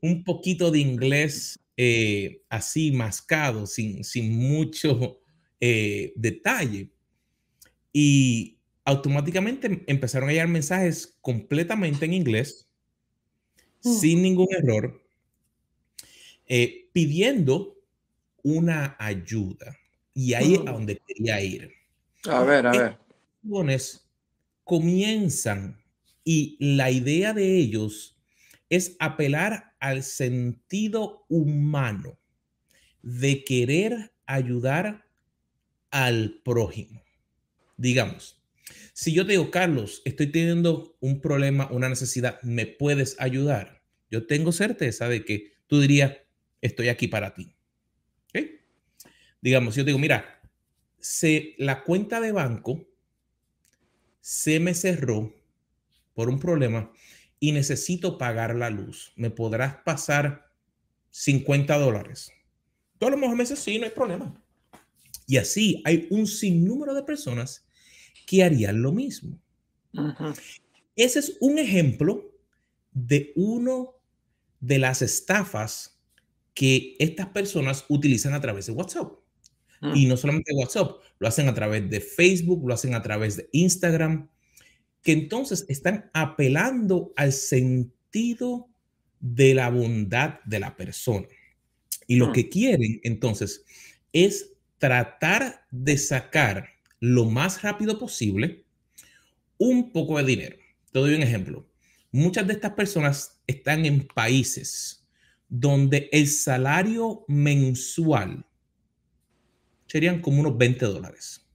un 0.00 0.22
poquito 0.22 0.70
de 0.70 0.80
inglés 0.80 1.58
eh, 1.76 2.42
así 2.48 2.92
mascado, 2.92 3.66
sin, 3.66 4.04
sin 4.04 4.36
mucho 4.36 5.20
eh, 5.60 6.12
detalle. 6.16 6.90
Y 7.92 8.57
automáticamente 8.88 9.84
empezaron 9.86 10.30
a 10.30 10.32
llegar 10.32 10.48
mensajes 10.48 11.18
completamente 11.20 12.06
en 12.06 12.14
inglés, 12.14 12.70
mm. 13.84 13.92
sin 13.92 14.22
ningún 14.22 14.48
error, 14.50 15.04
eh, 16.46 16.88
pidiendo 16.94 17.76
una 18.42 18.96
ayuda. 18.98 19.76
Y 20.14 20.32
ahí 20.32 20.54
es 20.54 20.60
a 20.60 20.62
mm. 20.62 20.74
donde 20.74 21.02
quería 21.06 21.38
ir. 21.42 21.70
A 22.30 22.42
ver, 22.44 22.66
a 22.66 22.70
ver. 22.72 22.98
Comienzan 24.64 25.82
y 26.24 26.56
la 26.58 26.90
idea 26.90 27.34
de 27.34 27.58
ellos 27.58 28.16
es 28.70 28.96
apelar 29.00 29.74
al 29.80 30.02
sentido 30.02 31.26
humano 31.28 32.18
de 33.02 33.44
querer 33.44 34.12
ayudar 34.24 35.04
al 35.90 36.40
prójimo. 36.42 37.02
Digamos, 37.76 38.37
si 38.92 39.12
yo 39.12 39.24
te 39.24 39.32
digo, 39.32 39.50
Carlos, 39.50 40.02
estoy 40.04 40.28
teniendo 40.28 40.96
un 41.00 41.20
problema, 41.20 41.68
una 41.70 41.88
necesidad, 41.88 42.40
¿me 42.42 42.66
puedes 42.66 43.16
ayudar? 43.20 43.82
Yo 44.10 44.26
tengo 44.26 44.52
certeza 44.52 45.08
de 45.08 45.24
que 45.24 45.52
tú 45.66 45.80
dirías, 45.80 46.16
estoy 46.60 46.88
aquí 46.88 47.08
para 47.08 47.34
ti. 47.34 47.54
Digamos, 49.40 49.76
yo 49.76 49.84
te 49.84 49.90
digo, 49.90 50.00
mira, 50.00 50.40
se, 50.98 51.54
la 51.58 51.84
cuenta 51.84 52.20
de 52.20 52.32
banco 52.32 52.88
se 54.20 54.58
me 54.58 54.74
cerró 54.74 55.32
por 56.12 56.28
un 56.28 56.40
problema 56.40 56.92
y 57.38 57.52
necesito 57.52 58.18
pagar 58.18 58.56
la 58.56 58.68
luz. 58.68 59.12
¿Me 59.14 59.30
podrás 59.30 59.76
pasar 59.84 60.50
50 61.10 61.78
dólares? 61.78 62.32
Todos 62.98 63.18
los 63.18 63.36
meses 63.36 63.60
sí, 63.60 63.78
no 63.78 63.84
hay 63.84 63.92
problema. 63.92 64.42
Y 65.26 65.36
así 65.36 65.82
hay 65.84 66.08
un 66.10 66.26
sinnúmero 66.26 66.94
de 66.94 67.04
personas 67.04 67.67
que 68.26 68.44
harían 68.44 68.82
lo 68.82 68.92
mismo. 68.92 69.38
Ese 70.96 71.18
es 71.18 71.36
un 71.40 71.58
ejemplo 71.58 72.32
de 72.92 73.32
uno 73.36 73.94
de 74.60 74.78
las 74.78 75.02
estafas 75.02 75.98
que 76.54 76.96
estas 76.98 77.28
personas 77.28 77.84
utilizan 77.88 78.34
a 78.34 78.40
través 78.40 78.66
de 78.66 78.72
WhatsApp. 78.72 79.12
Mm. 79.80 79.94
Y 79.94 80.06
no 80.06 80.16
solamente 80.16 80.52
WhatsApp, 80.54 80.96
lo 81.18 81.28
hacen 81.28 81.48
a 81.48 81.54
través 81.54 81.88
de 81.88 82.00
Facebook, 82.00 82.66
lo 82.66 82.74
hacen 82.74 82.94
a 82.94 83.02
través 83.02 83.36
de 83.36 83.48
Instagram, 83.52 84.28
que 85.02 85.12
entonces 85.12 85.64
están 85.68 86.10
apelando 86.12 87.12
al 87.16 87.32
sentido 87.32 88.68
de 89.20 89.54
la 89.54 89.70
bondad 89.70 90.40
de 90.44 90.60
la 90.60 90.76
persona. 90.76 91.28
Y 92.06 92.16
lo 92.16 92.26
ah. 92.26 92.32
que 92.32 92.48
quieren 92.48 93.00
entonces 93.04 93.64
es 94.12 94.52
tratar 94.78 95.66
de 95.70 95.98
sacar 95.98 96.68
lo 97.00 97.24
más 97.24 97.62
rápido 97.62 97.98
posible 97.98 98.64
un 99.58 99.90
poco 99.92 100.18
de 100.18 100.24
dinero. 100.24 100.56
Te 100.92 100.98
doy 100.98 101.14
un 101.14 101.22
ejemplo. 101.22 101.66
Muchas 102.10 102.46
de 102.46 102.54
estas 102.54 102.72
personas 102.72 103.40
están 103.46 103.84
en 103.84 104.06
países 104.06 105.06
donde 105.48 106.08
el 106.12 106.26
salario 106.28 107.24
mensual 107.28 108.44
serían 109.86 110.20
como 110.20 110.40
unos 110.40 110.56
20 110.56 110.84
dólares. 110.86 111.46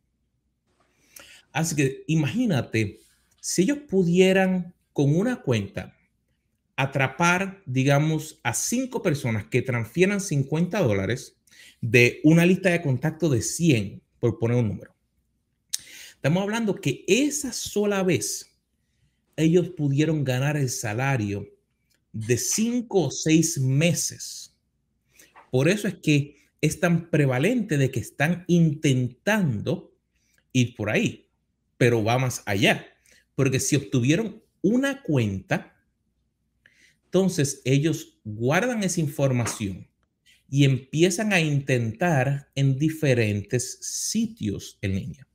Así 1.52 1.76
que 1.76 2.04
imagínate 2.08 3.00
si 3.40 3.64
ellos 3.64 3.80
pudieran 3.88 4.74
con 4.92 5.16
una 5.16 5.42
cuenta 5.42 5.96
atrapar, 6.76 7.62
digamos, 7.66 8.40
a 8.44 8.54
cinco 8.54 9.02
personas 9.04 9.46
que 9.46 9.62
transfieran 9.62 10.20
50 10.20 10.80
dólares 10.80 11.38
de 11.82 12.20
una 12.24 12.46
lista 12.46 12.70
de 12.70 12.82
contacto 12.82 13.30
de 13.30 13.42
100, 13.42 14.02
por 14.20 14.40
poner 14.40 14.58
un 14.58 14.70
número. 14.70 14.96
Estamos 16.24 16.44
hablando 16.44 16.80
que 16.80 17.04
esa 17.06 17.52
sola 17.52 18.02
vez 18.02 18.58
ellos 19.36 19.72
pudieron 19.72 20.24
ganar 20.24 20.56
el 20.56 20.70
salario 20.70 21.46
de 22.14 22.38
cinco 22.38 23.08
o 23.08 23.12
seis 23.12 23.60
meses. 23.60 24.56
Por 25.52 25.68
eso 25.68 25.90
es 25.90 25.96
que 25.96 26.38
es 26.62 26.80
tan 26.80 27.10
prevalente 27.10 27.78
de 27.78 27.92
que 27.92 28.00
están 28.00 28.46
intentando 28.48 29.94
ir 30.54 30.78
por 30.78 30.92
ahí, 30.92 31.28
pero 31.78 32.02
va 32.06 32.18
más 32.18 32.42
allá. 32.46 32.88
Porque 33.36 33.60
si 33.60 33.76
obtuvieron 33.76 34.42
una 34.62 35.04
cuenta, 35.04 35.76
entonces 37.04 37.62
ellos 37.66 38.18
guardan 38.24 38.82
esa 38.86 39.02
información 39.02 39.90
y 40.50 40.64
empiezan 40.64 41.34
a 41.34 41.42
intentar 41.42 42.50
en 42.56 42.80
diferentes 42.80 43.78
sitios 43.82 44.78
en 44.82 44.96
línea. 44.96 45.28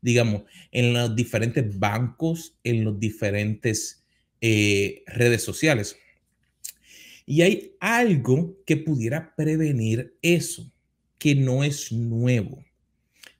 Digamos, 0.00 0.42
en 0.70 0.92
los 0.92 1.14
diferentes 1.14 1.78
bancos, 1.78 2.56
en 2.64 2.84
los 2.84 2.98
diferentes 2.98 4.04
eh, 4.40 5.02
redes 5.06 5.42
sociales. 5.42 5.96
Y 7.24 7.42
hay 7.42 7.76
algo 7.80 8.56
que 8.64 8.76
pudiera 8.76 9.34
prevenir 9.34 10.16
eso, 10.22 10.70
que 11.18 11.34
no 11.34 11.64
es 11.64 11.90
nuevo. 11.90 12.64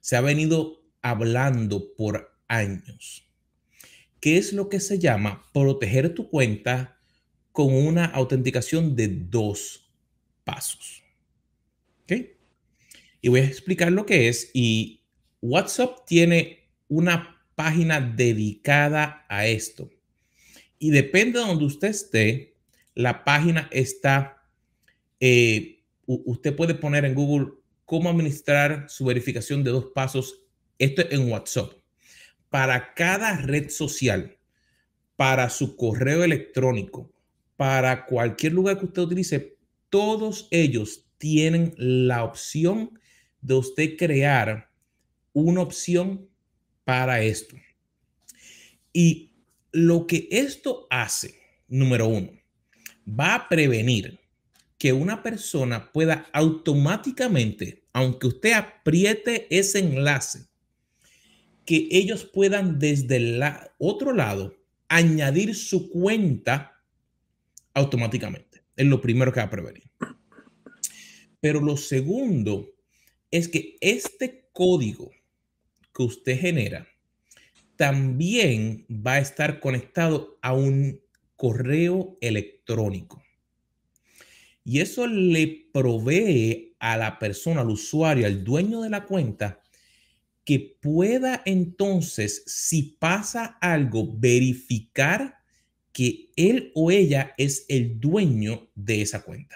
Se 0.01 0.17
ha 0.17 0.21
venido 0.21 0.83
hablando 1.01 1.93
por 1.95 2.37
años, 2.47 3.27
que 4.19 4.37
es 4.37 4.51
lo 4.51 4.67
que 4.67 4.79
se 4.79 4.99
llama 4.99 5.45
proteger 5.53 6.13
tu 6.13 6.29
cuenta 6.29 6.97
con 7.51 7.73
una 7.73 8.05
autenticación 8.05 8.95
de 8.95 9.07
dos 9.07 9.89
pasos. 10.43 11.03
¿Ok? 12.03 12.13
Y 13.21 13.29
voy 13.29 13.39
a 13.39 13.45
explicar 13.45 13.91
lo 13.91 14.05
que 14.05 14.27
es. 14.27 14.51
Y 14.53 15.01
WhatsApp 15.41 16.05
tiene 16.05 16.69
una 16.87 17.43
página 17.55 17.99
dedicada 17.99 19.25
a 19.29 19.47
esto. 19.47 19.89
Y 20.79 20.91
depende 20.91 21.39
de 21.39 21.45
donde 21.45 21.65
usted 21.65 21.89
esté, 21.89 22.55
la 22.93 23.23
página 23.23 23.67
está, 23.71 24.43
eh, 25.19 25.83
usted 26.05 26.55
puede 26.55 26.75
poner 26.75 27.05
en 27.05 27.15
Google 27.15 27.53
cómo 27.85 28.09
administrar 28.09 28.85
su 28.89 29.05
verificación 29.05 29.63
de 29.63 29.71
dos 29.71 29.87
pasos. 29.93 30.41
Esto 30.77 31.01
es 31.01 31.11
en 31.11 31.31
WhatsApp. 31.31 31.71
Para 32.49 32.93
cada 32.93 33.37
red 33.37 33.69
social, 33.69 34.37
para 35.15 35.49
su 35.49 35.75
correo 35.75 36.23
electrónico, 36.23 37.11
para 37.55 38.05
cualquier 38.05 38.53
lugar 38.53 38.77
que 38.77 38.85
usted 38.85 39.01
utilice, 39.01 39.57
todos 39.89 40.47
ellos 40.51 41.05
tienen 41.17 41.73
la 41.77 42.23
opción 42.23 42.99
de 43.41 43.55
usted 43.55 43.97
crear 43.97 44.69
una 45.41 45.61
opción 45.61 46.27
para 46.83 47.21
esto. 47.21 47.55
Y 48.91 49.33
lo 49.71 50.07
que 50.07 50.27
esto 50.31 50.87
hace, 50.89 51.39
número 51.67 52.07
uno, 52.07 52.31
va 53.07 53.35
a 53.35 53.49
prevenir 53.49 54.19
que 54.79 54.93
una 54.93 55.21
persona 55.21 55.91
pueda 55.91 56.27
automáticamente, 56.33 57.83
aunque 57.93 58.27
usted 58.27 58.53
apriete 58.53 59.47
ese 59.55 59.79
enlace, 59.79 60.47
que 61.65 61.87
ellos 61.91 62.25
puedan 62.25 62.79
desde 62.79 63.17
el 63.17 63.43
otro 63.77 64.13
lado 64.13 64.55
añadir 64.87 65.53
su 65.53 65.89
cuenta 65.89 66.81
automáticamente. 67.75 68.63
Es 68.75 68.87
lo 68.87 69.01
primero 69.01 69.31
que 69.31 69.39
va 69.39 69.45
a 69.45 69.51
prevenir. 69.51 69.83
Pero 71.39 71.59
lo 71.59 71.77
segundo 71.77 72.73
es 73.29 73.47
que 73.47 73.77
este 73.81 74.49
código 74.51 75.11
que 75.97 76.03
usted 76.03 76.39
genera 76.39 76.87
también 77.75 78.85
va 78.87 79.13
a 79.13 79.19
estar 79.19 79.59
conectado 79.59 80.37
a 80.43 80.53
un 80.53 81.01
correo 81.35 82.17
electrónico. 82.21 83.23
Y 84.63 84.81
eso 84.81 85.07
le 85.07 85.69
provee 85.73 86.75
a 86.79 86.97
la 86.97 87.17
persona, 87.17 87.61
al 87.61 87.69
usuario, 87.69 88.27
al 88.27 88.43
dueño 88.43 88.81
de 88.81 88.89
la 88.91 89.05
cuenta, 89.05 89.63
que 90.43 90.77
pueda 90.79 91.41
entonces, 91.45 92.43
si 92.45 92.97
pasa 92.99 93.57
algo, 93.59 94.07
verificar 94.17 95.39
que 95.91 96.29
él 96.35 96.71
o 96.75 96.91
ella 96.91 97.33
es 97.37 97.65
el 97.69 97.99
dueño 97.99 98.69
de 98.75 99.01
esa 99.01 99.23
cuenta. 99.23 99.55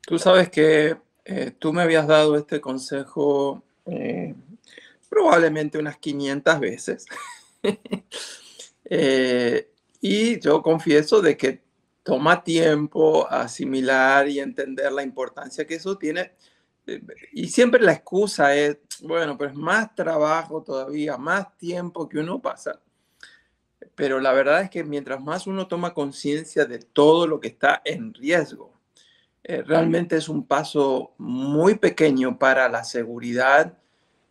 Tú 0.00 0.18
sabes 0.18 0.48
que 0.48 0.96
eh, 1.32 1.52
tú 1.56 1.72
me 1.72 1.82
habías 1.82 2.08
dado 2.08 2.36
este 2.36 2.60
consejo 2.60 3.62
eh, 3.86 4.34
probablemente 5.08 5.78
unas 5.78 5.96
500 5.98 6.60
veces. 6.60 7.06
Eh, 8.92 9.70
y 10.00 10.40
yo 10.40 10.62
confieso 10.62 11.22
de 11.22 11.36
que 11.36 11.62
toma 12.02 12.42
tiempo 12.42 13.24
asimilar 13.30 14.26
y 14.26 14.40
entender 14.40 14.90
la 14.90 15.04
importancia 15.04 15.64
que 15.64 15.76
eso 15.76 15.96
tiene. 15.96 16.32
Y 17.32 17.46
siempre 17.46 17.80
la 17.80 17.92
excusa 17.92 18.56
es, 18.56 18.78
bueno, 19.00 19.38
pues 19.38 19.54
más 19.54 19.94
trabajo 19.94 20.64
todavía, 20.64 21.16
más 21.18 21.56
tiempo 21.56 22.08
que 22.08 22.18
uno 22.18 22.42
pasa. 22.42 22.80
Pero 23.94 24.18
la 24.18 24.32
verdad 24.32 24.62
es 24.62 24.70
que 24.70 24.82
mientras 24.82 25.22
más 25.22 25.46
uno 25.46 25.68
toma 25.68 25.94
conciencia 25.94 26.64
de 26.64 26.80
todo 26.80 27.28
lo 27.28 27.38
que 27.38 27.46
está 27.46 27.80
en 27.84 28.12
riesgo, 28.12 28.79
eh, 29.42 29.62
realmente 29.62 30.16
es 30.16 30.28
un 30.28 30.46
paso 30.46 31.14
muy 31.18 31.76
pequeño 31.76 32.38
para 32.38 32.68
la 32.68 32.84
seguridad 32.84 33.78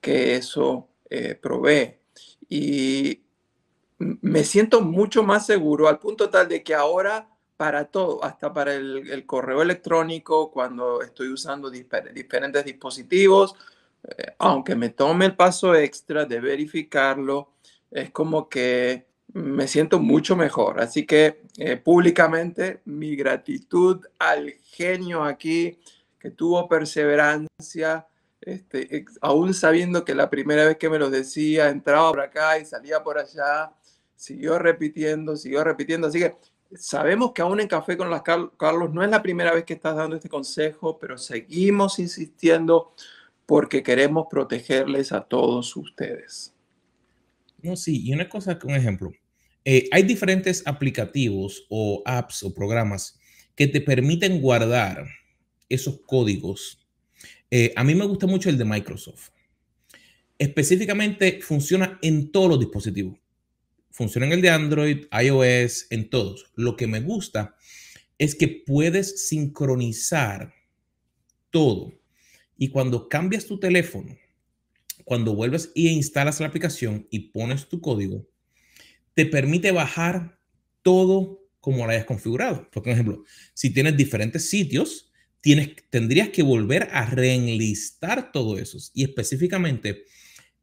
que 0.02 0.36
eso 0.36 0.88
eh, 1.10 1.36
provee. 1.36 1.98
Y 2.48 3.22
me 3.98 4.44
siento 4.44 4.82
mucho 4.82 5.24
más 5.24 5.46
seguro 5.46 5.88
al 5.88 6.00
punto 6.00 6.30
tal 6.30 6.48
de 6.48 6.64
que 6.64 6.74
ahora 6.74 7.30
para 7.58 7.86
todo, 7.86 8.24
hasta 8.24 8.54
para 8.54 8.74
el, 8.74 9.26
correo 9.26 9.62
electrónico, 9.62 10.50
cuando 10.50 11.02
estoy 11.02 11.28
usando 11.28 11.70
diferentes 11.70 12.64
dispositivos, 12.64 13.54
eh, 14.04 14.34
aunque 14.38 14.76
me 14.76 14.90
tome 14.90 15.26
el 15.26 15.36
paso 15.36 15.76
extra 15.76 16.24
de 16.24 16.40
verificarlo, 16.40 17.52
es 17.92 18.12
como 18.12 18.48
que 18.48 19.09
me 19.34 19.68
siento 19.68 20.00
mucho 20.00 20.36
mejor. 20.36 20.82
Así 20.82 21.06
que 21.06 21.42
eh, 21.58 21.78
públicamente 21.78 22.82
mi 22.86 23.16
gratitud 23.16 24.06
al 24.18 24.54
genio 24.64 25.24
aquí 25.24 25.80
que 26.20 26.32
tuvo 26.32 26.68
perseverancia, 26.68 28.08
este, 28.42 29.06
aún 29.22 29.54
sabiendo 29.54 30.04
que 30.04 30.16
la 30.16 30.30
primera 30.30 30.66
vez 30.66 30.78
que 30.78 30.90
me 30.90 31.00
lo 31.00 31.10
decía 31.10 31.70
entraba 31.70 32.10
por 32.12 32.22
acá 32.22 32.60
y 32.60 32.66
salía 32.66 33.02
por 33.04 33.18
allá, 33.18 33.72
siguió 34.16 34.60
repitiendo, 34.60 35.36
siguió 35.38 35.64
repitiendo. 35.64 36.08
Así 36.08 36.20
que 36.20 36.36
sabemos 36.76 37.32
que 37.32 37.42
aún 37.42 37.60
en 37.60 37.68
Café 37.68 37.98
con 37.98 38.10
las 38.10 38.22
Carlos 38.22 38.92
no 38.92 39.04
es 39.04 39.10
la 39.10 39.22
primera 39.22 39.54
vez 39.54 39.64
que 39.64 39.74
estás 39.74 39.96
dando 39.96 40.16
este 40.16 40.30
consejo, 40.30 41.00
pero 41.00 41.18
seguimos 41.18 42.00
insistiendo 42.00 42.94
porque 43.46 43.82
queremos 43.82 44.28
protegerles 44.30 45.12
a 45.12 45.22
todos 45.22 45.76
ustedes. 45.76 46.54
No, 47.62 47.76
sí, 47.76 48.02
y 48.06 48.14
una 48.14 48.30
cosa, 48.30 48.60
un 48.64 48.76
ejemplo. 48.76 49.12
Eh, 49.66 49.88
hay 49.92 50.04
diferentes 50.04 50.64
aplicativos 50.66 51.66
o 51.70 52.02
apps 52.06 52.44
o 52.44 52.54
programas 52.54 53.20
que 53.56 53.68
te 53.68 53.82
permiten 53.82 54.42
guardar 54.42 55.06
esos 55.68 56.00
códigos. 56.06 56.88
Eh, 57.52 57.74
a 57.76 57.84
mí 57.84 57.94
me 57.96 58.06
gusta 58.06 58.26
mucho 58.28 58.50
el 58.50 58.58
de 58.58 58.66
Microsoft. 58.66 59.30
Específicamente 60.38 61.40
funciona 61.42 62.00
en 62.02 62.32
todos 62.32 62.50
los 62.50 62.60
dispositivos. 62.60 63.20
Funciona 63.92 64.28
en 64.28 64.34
el 64.34 64.42
de 64.42 64.50
Android, 64.50 65.06
iOS, 65.12 65.88
en 65.90 66.10
todos. 66.10 66.52
Lo 66.56 66.78
que 66.78 66.88
me 66.88 67.02
gusta 67.02 67.56
es 68.18 68.36
que 68.36 68.48
puedes 68.48 69.28
sincronizar 69.28 70.54
todo. 71.50 71.92
Y 72.58 72.70
cuando 72.70 73.10
cambias 73.10 73.46
tu 73.46 73.60
teléfono, 73.60 74.18
cuando 75.10 75.34
vuelves 75.34 75.72
e 75.74 75.90
instalas 75.90 76.40
la 76.40 76.46
aplicación 76.46 77.08
y 77.10 77.32
pones 77.32 77.68
tu 77.68 77.82
código, 77.82 78.30
te 79.16 79.26
permite 79.26 79.72
bajar 79.72 80.40
todo 80.84 81.50
como 81.60 81.84
lo 81.84 81.92
hayas 81.92 82.06
configurado. 82.06 82.70
Por 82.70 82.88
ejemplo, 82.88 83.24
si 83.56 83.72
tienes 83.72 83.98
diferentes 83.98 84.52
sitios, 84.52 85.12
tienes, 85.42 85.70
tendrías 85.90 86.30
que 86.30 86.44
volver 86.44 86.90
a 86.92 87.08
reenlistar 87.08 88.32
todo 88.32 88.60
eso. 88.60 88.78
Y 88.94 89.04
específicamente, 89.04 90.04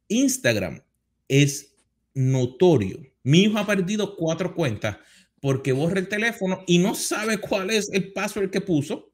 Instagram 0.07 0.81
es 1.27 1.75
notorio. 2.13 3.01
Mi 3.23 3.41
hijo 3.41 3.57
ha 3.57 3.67
perdido 3.67 4.15
cuatro 4.15 4.55
cuentas 4.55 4.95
porque 5.41 5.73
borra 5.73 5.99
el 5.99 6.07
teléfono 6.07 6.63
y 6.67 6.77
no 6.77 6.95
sabe 6.95 7.37
cuál 7.39 7.69
es 7.69 7.89
el 7.91 8.13
password 8.13 8.49
que 8.49 8.61
puso. 8.61 9.11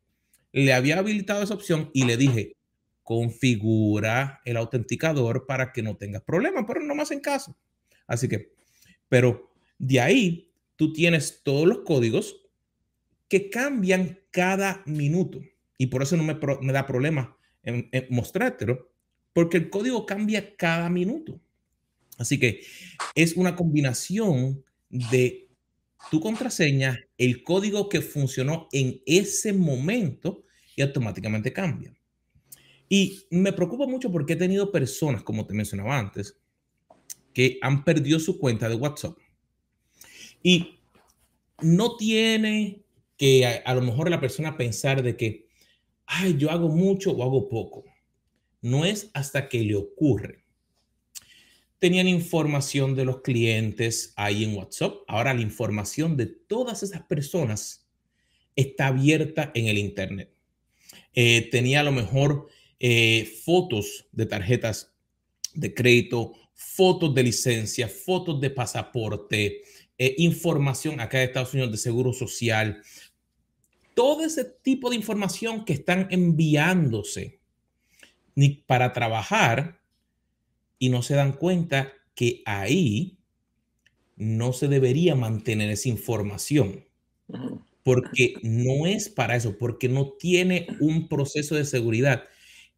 Le 0.51 0.73
había 0.73 0.99
habilitado 0.99 1.41
esa 1.41 1.55
opción 1.55 1.89
y 1.91 2.05
le 2.05 2.17
dije, 2.17 2.55
configura 3.03 4.41
el 4.45 4.57
autenticador 4.57 5.45
para 5.45 5.71
que 5.71 5.83
no 5.83 5.97
tengas 5.97 6.23
problemas, 6.23 6.65
pero 6.67 6.81
no 6.81 6.95
más 6.95 7.11
en 7.11 7.19
caso. 7.19 7.55
Así 8.07 8.27
que 8.27 8.53
pero 9.13 9.53
de 9.77 9.99
ahí 9.99 10.51
tú 10.75 10.91
tienes 10.91 11.43
todos 11.43 11.67
los 11.67 11.81
códigos 11.81 12.41
que 13.27 13.51
cambian 13.51 14.19
cada 14.31 14.81
minuto. 14.87 15.39
Y 15.77 15.85
por 15.85 16.01
eso 16.01 16.17
no 16.17 16.23
me, 16.23 16.73
da 16.73 16.87
problema 16.87 17.37
en, 17.61 17.91
mostrártelo, 18.09 18.91
porque 19.33 19.57
el 19.57 19.69
código 19.69 20.07
cambia 20.07 20.55
cada 20.55 20.89
minuto. 20.89 21.39
Así 22.17 22.39
que 22.39 22.61
es 23.13 23.37
una 23.37 23.55
combinación 23.55 24.65
de 24.89 25.47
tu 26.09 26.19
contraseña, 26.19 26.99
el 27.19 27.43
código 27.43 27.89
que 27.89 28.01
funcionó 28.01 28.67
en 28.71 28.99
ese 29.05 29.53
momento 29.53 30.43
y 30.75 30.81
automáticamente 30.81 31.53
cambia. 31.53 31.95
Y 32.89 33.25
me 33.31 33.53
preocupa 33.53 33.87
mucho 33.87 34.11
porque 34.11 34.33
he 34.33 34.37
tenido 34.37 34.71
personas, 34.71 35.23
como 35.23 35.45
te 35.45 35.53
mencionaba 35.53 35.97
antes, 35.97 36.37
que 37.33 37.57
han 37.61 37.83
perdido 37.83 38.19
su 38.19 38.37
cuenta 38.37 38.69
de 38.69 38.75
WhatsApp. 38.75 39.17
Y 40.41 40.79
no 41.61 41.95
tiene 41.95 42.83
que 43.17 43.45
a, 43.45 43.73
lo 43.73 43.81
mejor 43.81 44.09
la 44.09 44.19
persona 44.19 44.57
pensar 44.57 45.01
de 45.01 45.15
que, 45.15 45.47
ay, 46.05 46.35
yo 46.37 46.51
hago 46.51 46.69
mucho 46.69 47.11
o 47.11 47.23
hago 47.23 47.49
poco. 47.49 47.85
No 48.61 48.85
es 48.85 49.09
hasta 49.13 49.49
que 49.49 49.61
le 49.61 49.75
ocurre. 49.75 50.43
Tenían 51.79 52.07
información 52.07 52.95
de 52.95 53.05
los 53.05 53.21
clientes 53.21 54.13
ahí 54.15 54.43
en 54.43 54.55
WhatsApp. 54.55 54.95
Ahora 55.07 55.33
la 55.33 55.41
información 55.41 56.15
de 56.15 56.27
todas 56.27 56.83
esas 56.83 57.01
personas 57.03 57.89
está 58.55 58.87
abierta 58.87 59.51
en 59.53 59.67
el 59.67 59.77
Internet. 59.77 60.33
Eh, 61.13 61.49
tenía 61.51 61.81
a 61.81 61.83
lo 61.83 61.91
mejor 61.91 62.47
eh, 62.85 63.39
fotos 63.45 64.07
de 64.11 64.25
tarjetas 64.25 64.93
de 65.53 65.73
crédito, 65.73 66.33
fotos 66.53 67.15
de 67.15 67.23
licencia, 67.23 67.87
fotos 67.87 68.41
de 68.41 68.49
pasaporte, 68.49 69.61
eh, 69.97 70.15
información 70.17 70.99
acá 70.99 71.19
de 71.19 71.23
Estados 71.23 71.53
Unidos 71.53 71.71
de 71.71 71.77
seguro 71.77 72.11
social, 72.11 72.83
todo 73.93 74.25
ese 74.25 74.43
tipo 74.43 74.89
de 74.89 74.97
información 74.97 75.63
que 75.63 75.71
están 75.71 76.09
enviándose 76.09 77.39
para 78.65 78.91
trabajar 78.91 79.79
y 80.77 80.89
no 80.89 81.03
se 81.03 81.15
dan 81.15 81.31
cuenta 81.31 81.93
que 82.15 82.41
ahí 82.45 83.17
no 84.17 84.51
se 84.51 84.67
debería 84.67 85.15
mantener 85.15 85.69
esa 85.69 85.87
información 85.87 86.83
porque 87.83 88.33
no 88.41 88.87
es 88.87 89.07
para 89.07 89.37
eso, 89.37 89.57
porque 89.57 89.87
no 89.87 90.11
tiene 90.19 90.67
un 90.81 91.07
proceso 91.07 91.55
de 91.55 91.63
seguridad 91.63 92.25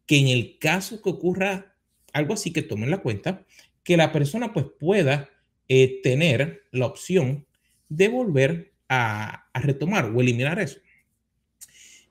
que 0.06 0.18
en 0.18 0.28
el 0.28 0.58
caso 0.58 1.02
que 1.02 1.10
ocurra 1.10 1.74
algo 2.12 2.34
así 2.34 2.52
que 2.52 2.62
tomen 2.62 2.90
la 2.90 3.02
cuenta, 3.02 3.44
que 3.82 3.96
la 3.96 4.12
persona 4.12 4.52
pues 4.52 4.66
pueda 4.78 5.28
eh, 5.68 6.00
tener 6.02 6.62
la 6.70 6.86
opción 6.86 7.46
de 7.88 8.08
volver 8.08 8.72
a, 8.88 9.48
retomar 9.54 10.06
o 10.06 10.20
eliminar 10.20 10.58
eso. 10.58 10.78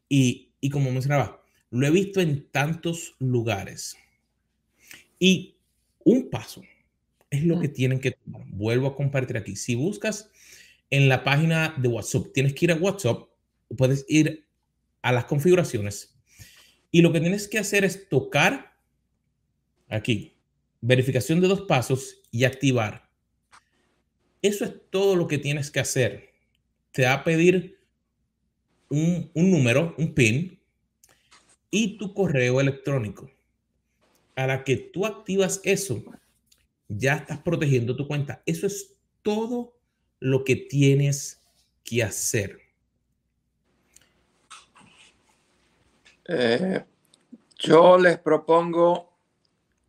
Y, 0.10 0.52
y 0.60 0.70
como 0.70 0.92
mencionaba, 0.92 1.42
lo 1.70 1.88
he 1.88 1.92
visto 1.92 2.22
en 2.22 2.48
tantos 2.50 3.16
lugares. 3.20 3.98
Y 5.20 5.58
un 6.04 6.30
paso 6.30 6.62
es 7.30 7.44
lo 7.44 7.60
que 7.60 7.70
tienen 7.70 8.00
que 8.00 8.12
tomar. 8.12 8.44
Vuelvo 8.48 8.88
a 8.88 8.96
compartir 8.96 9.38
aquí. 9.38 9.56
Si 9.56 9.76
buscas 9.76 10.30
en 10.90 11.10
la 11.10 11.24
página 11.24 11.74
de 11.78 11.88
WhatsApp, 11.88 12.28
tienes 12.34 12.54
que 12.54 12.66
ir 12.66 12.72
a 12.72 12.76
WhatsApp, 12.76 13.28
puedes 13.76 14.06
ir 14.08 14.48
a 15.02 15.12
las 15.12 15.26
configuraciones 15.26 16.15
y 16.92 17.02
lo 17.02 17.12
que 17.12 17.20
tienes 17.20 17.48
que 17.48 17.60
hacer 17.60 17.84
es 17.84 18.08
tocar 18.10 18.78
aquí, 19.90 20.38
verificación 20.82 21.42
de 21.42 21.48
dos 21.48 21.62
pasos 21.62 22.22
y 22.32 22.44
activar. 22.44 23.10
Eso 24.42 24.66
es 24.66 24.74
todo 24.90 25.16
lo 25.16 25.28
que 25.28 25.38
tienes 25.38 25.72
que 25.72 25.80
hacer. 25.80 26.30
Te 26.92 27.04
va 27.04 27.14
a 27.14 27.24
pedir 27.24 27.80
un, 28.90 29.32
un 29.34 29.52
número, 29.52 29.96
un 29.98 30.14
PIN 30.14 30.60
y 31.72 31.98
tu 31.98 32.14
correo 32.14 32.62
electrónico. 32.62 33.30
A 34.36 34.48
la 34.48 34.64
que 34.64 34.78
tú 34.78 35.06
activas 35.06 35.62
eso, 35.64 36.04
ya 36.88 37.16
estás 37.16 37.40
protegiendo 37.40 37.96
tu 37.96 38.08
cuenta. 38.08 38.44
Eso 38.46 38.68
es 38.68 38.96
todo 39.22 39.78
lo 40.20 40.44
que 40.44 40.56
tienes 40.56 41.42
que 41.84 42.04
hacer. 42.04 42.65
Eh, 46.28 46.84
yo 47.58 47.98
les 47.98 48.18
propongo 48.18 49.14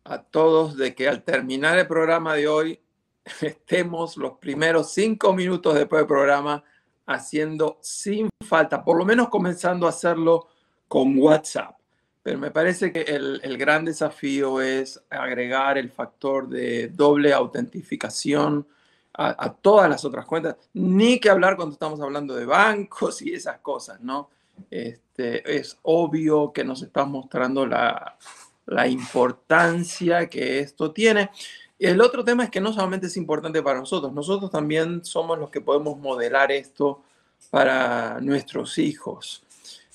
a 0.03 0.21
todos 0.21 0.77
de 0.77 0.95
que 0.95 1.07
al 1.07 1.23
terminar 1.23 1.77
el 1.77 1.87
programa 1.87 2.35
de 2.35 2.47
hoy 2.47 2.81
estemos 3.41 4.17
los 4.17 4.33
primeros 4.33 4.91
cinco 4.93 5.33
minutos 5.33 5.75
después 5.75 6.01
del 6.01 6.07
programa 6.07 6.63
haciendo 7.05 7.79
sin 7.81 8.29
falta, 8.45 8.83
por 8.83 8.97
lo 8.97 9.05
menos 9.05 9.29
comenzando 9.29 9.85
a 9.85 9.89
hacerlo 9.89 10.47
con 10.87 11.17
WhatsApp. 11.17 11.77
Pero 12.21 12.39
me 12.39 12.51
parece 12.51 12.91
que 12.91 13.01
el, 13.01 13.57
gran 13.57 13.85
desafío 13.85 14.61
es 14.61 15.01
agregar 15.09 15.77
el 15.77 15.89
factor 15.89 16.49
de 16.49 16.89
doble 16.89 17.33
autentificación 17.33 18.67
a, 19.13 19.51
todas 19.51 19.89
las 19.89 20.05
otras 20.05 20.25
cuentas, 20.27 20.57
ni 20.73 21.19
que 21.19 21.29
hablar 21.29 21.55
cuando 21.55 21.73
estamos 21.73 21.99
hablando 22.01 22.35
de 22.35 22.45
bancos 22.45 23.21
y 23.23 23.33
esas 23.33 23.59
cosas, 23.59 23.99
¿no? 24.01 24.29
Este, 24.69 25.57
es 25.57 25.77
obvio 25.83 26.51
que 26.53 26.63
nos 26.63 26.81
está 26.81 27.05
mostrando 27.05 27.65
la, 27.65 28.17
la 28.65 28.87
importancia 28.87 30.29
que 30.29 30.59
esto 30.59 30.91
tiene. 30.91 31.31
El 31.79 32.01
otro 32.01 32.23
tema 32.23 32.43
es 32.43 32.49
que 32.49 32.61
no 32.61 32.73
solamente 32.73 33.07
es 33.07 33.17
importante 33.17 33.61
para 33.61 33.79
nosotros, 33.79 34.11
nosotros 34.13 34.51
también 34.51 35.05
somos 35.05 35.37
los 35.37 35.49
que 35.49 35.61
podemos 35.61 35.97
modelar 35.99 36.51
esto 36.51 37.03
para 37.49 38.19
nuestros 38.19 38.77
hijos. 38.77 39.43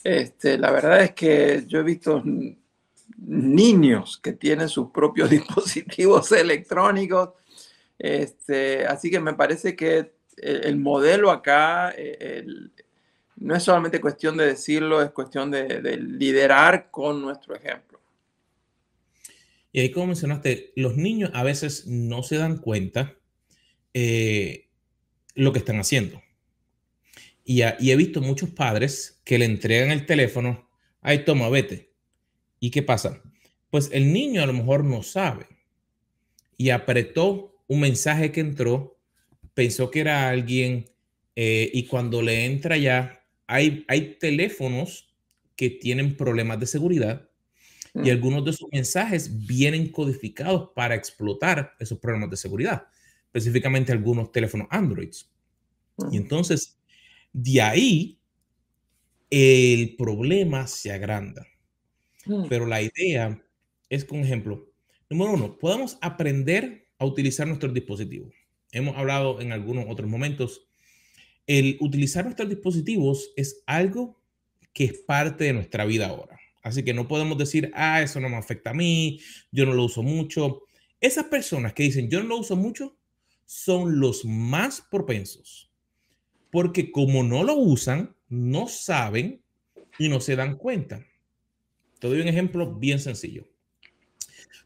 Este, 0.05 0.59
la 0.59 0.71
verdad 0.71 1.03
es 1.03 1.13
que 1.13 1.65
yo 1.67 1.81
he 1.81 1.83
visto 1.83 2.23
niños 3.19 4.19
que 4.19 4.33
tienen 4.33 4.69
sus 4.69 4.91
propios 4.91 5.31
dispositivos 5.31 6.33
electrónicos. 6.33 7.31
Este, 7.99 8.87
así 8.87 9.11
que 9.11 9.21
me 9.21 9.35
parece 9.35 9.77
que 9.77 10.13
el, 10.37 10.77
modelo 10.79 11.31
acá 11.31 11.93
eh, 11.97 12.45
no 13.37 13.55
es 13.55 13.63
solamente 13.63 14.01
cuestión 14.01 14.37
de 14.37 14.47
decirlo, 14.47 15.03
es 15.03 15.11
cuestión 15.11 15.51
de, 15.51 15.97
liderar 15.97 16.91
con 16.91 17.21
nuestro 17.21 17.55
ejemplo. 17.55 18.01
Y 19.73 19.81
ahí 19.81 19.91
como 19.91 20.09
mencionaste, 20.09 20.73
los 20.77 20.97
niños 20.97 21.31
a 21.35 21.43
veces 21.43 21.87
no 21.87 22.23
se 22.23 22.37
dan 22.37 22.59
cuenta 22.59 23.17
eh, 23.95 24.69
lo 25.35 25.53
que 25.53 25.59
están 25.59 25.81
haciendo. 25.81 26.23
Y, 27.45 27.63
he 27.63 27.97
visto 27.97 28.21
muchos 28.21 28.51
padres 28.51 29.21
que 29.25 29.39
le 29.39 29.47
entregan 29.47 29.91
el 29.91 30.07
teléfono, 30.07 30.69
ay, 31.01 31.25
toma, 31.25 31.49
vete. 31.49 31.91
¿Y 32.61 32.71
qué 32.71 32.83
pasa? 32.83 33.21
Pues 33.71 33.91
el 33.93 34.13
niño 34.13 34.43
a 34.43 34.47
lo 34.47 34.53
mejor 34.53 34.85
no 34.85 35.03
sabe 35.03 35.47
y 36.57 36.71
apretó 36.71 37.65
un 37.67 37.81
mensaje 37.81 38.31
que 38.31 38.41
entró, 38.41 38.99
pensó 39.55 39.91
que 39.91 40.01
era 40.01 40.29
alguien 40.29 40.91
eh, 41.35 41.71
y 41.73 41.87
cuando 41.87 42.23
le 42.23 42.45
entra 42.45 42.77
ya, 42.77 43.22
hay, 43.55 43.85
hay 43.89 44.17
teléfonos 44.19 45.13
que 45.57 45.71
tienen 45.71 46.17
problemas 46.17 46.59
de 46.61 46.67
seguridad 46.67 47.29
y 47.95 48.09
mm. 48.09 48.11
algunos 48.11 48.45
de 48.45 48.51
esos 48.53 48.69
mensajes 48.73 49.47
vienen 49.47 49.91
codificados 49.91 50.71
para 50.75 50.95
explotar 50.95 51.75
esos 51.79 51.99
problemas 51.99 52.31
de 52.31 52.37
seguridad, 52.37 52.87
específicamente 53.27 53.93
algunos 53.93 54.33
teléfonos 54.33 54.69
Androids. 54.71 55.31
Y 56.11 56.19
mm. 56.19 56.23
entonces 56.23 56.79
de 57.33 57.63
ahí, 57.63 58.19
el 59.31 59.97
problema 59.97 60.67
se 60.67 60.93
agranda. 60.93 61.47
Mm. 62.27 62.45
Pero 62.49 62.67
la 62.67 62.83
idea 62.83 63.43
es, 63.89 64.05
con 64.05 64.21
ejemplo, 64.21 64.69
número 65.09 65.33
uno, 65.33 65.59
podemos 65.59 65.97
aprender 66.01 66.89
a 66.99 67.07
utilizar 67.07 67.47
nuestros 67.47 67.73
dispositivos. 67.73 68.35
Hemos 68.71 68.97
hablado 68.97 69.41
en 69.41 69.53
algunos 69.53 69.87
otros 69.89 70.09
momentos. 70.09 70.69
El 71.47 71.77
utilizar 71.81 72.25
nuestros 72.25 72.49
dispositivos 72.49 73.33
es 73.37 73.63
algo 73.67 74.21
que 74.73 74.85
es 74.85 74.99
parte 75.01 75.45
de 75.45 75.53
nuestra 75.53 75.85
vida 75.85 76.09
ahora. 76.09 76.39
Así 76.63 76.85
que 76.85 76.95
no 76.95 77.09
podemos 77.09 77.37
decir, 77.39 77.71
ah, 77.75 78.03
eso 78.03 78.21
no 78.21 78.29
me 78.29 78.37
afecta 78.37 78.71
a 78.71 78.75
mí, 78.75 79.21
yo 79.51 79.67
no 79.67 79.75
lo 79.75 79.85
uso 79.85 80.03
mucho. 80.03 80.63
Esas 81.01 81.27
personas 81.27 81.73
que 81.73 81.83
dicen, 81.83 82.09
yo 82.09 82.23
no 82.23 82.29
lo 82.29 82.39
uso 82.39 82.57
mucho, 82.57 82.97
son 83.45 83.99
los 83.99 84.25
más 84.25 84.81
propensos 84.81 85.73
porque 86.53 86.93
como 86.93 87.25
no 87.25 87.43
lo 87.43 87.57
usan, 87.57 88.15
no 88.29 88.69
saben 88.69 89.43
y 89.99 90.11
no 90.11 90.21
se 90.21 90.37
dan 90.37 90.57
cuenta. 90.57 91.05
Te 91.99 92.09
doy 92.09 92.21
un 92.21 92.29
ejemplo 92.29 92.75
bien 92.75 93.01
sencillo. 93.01 93.49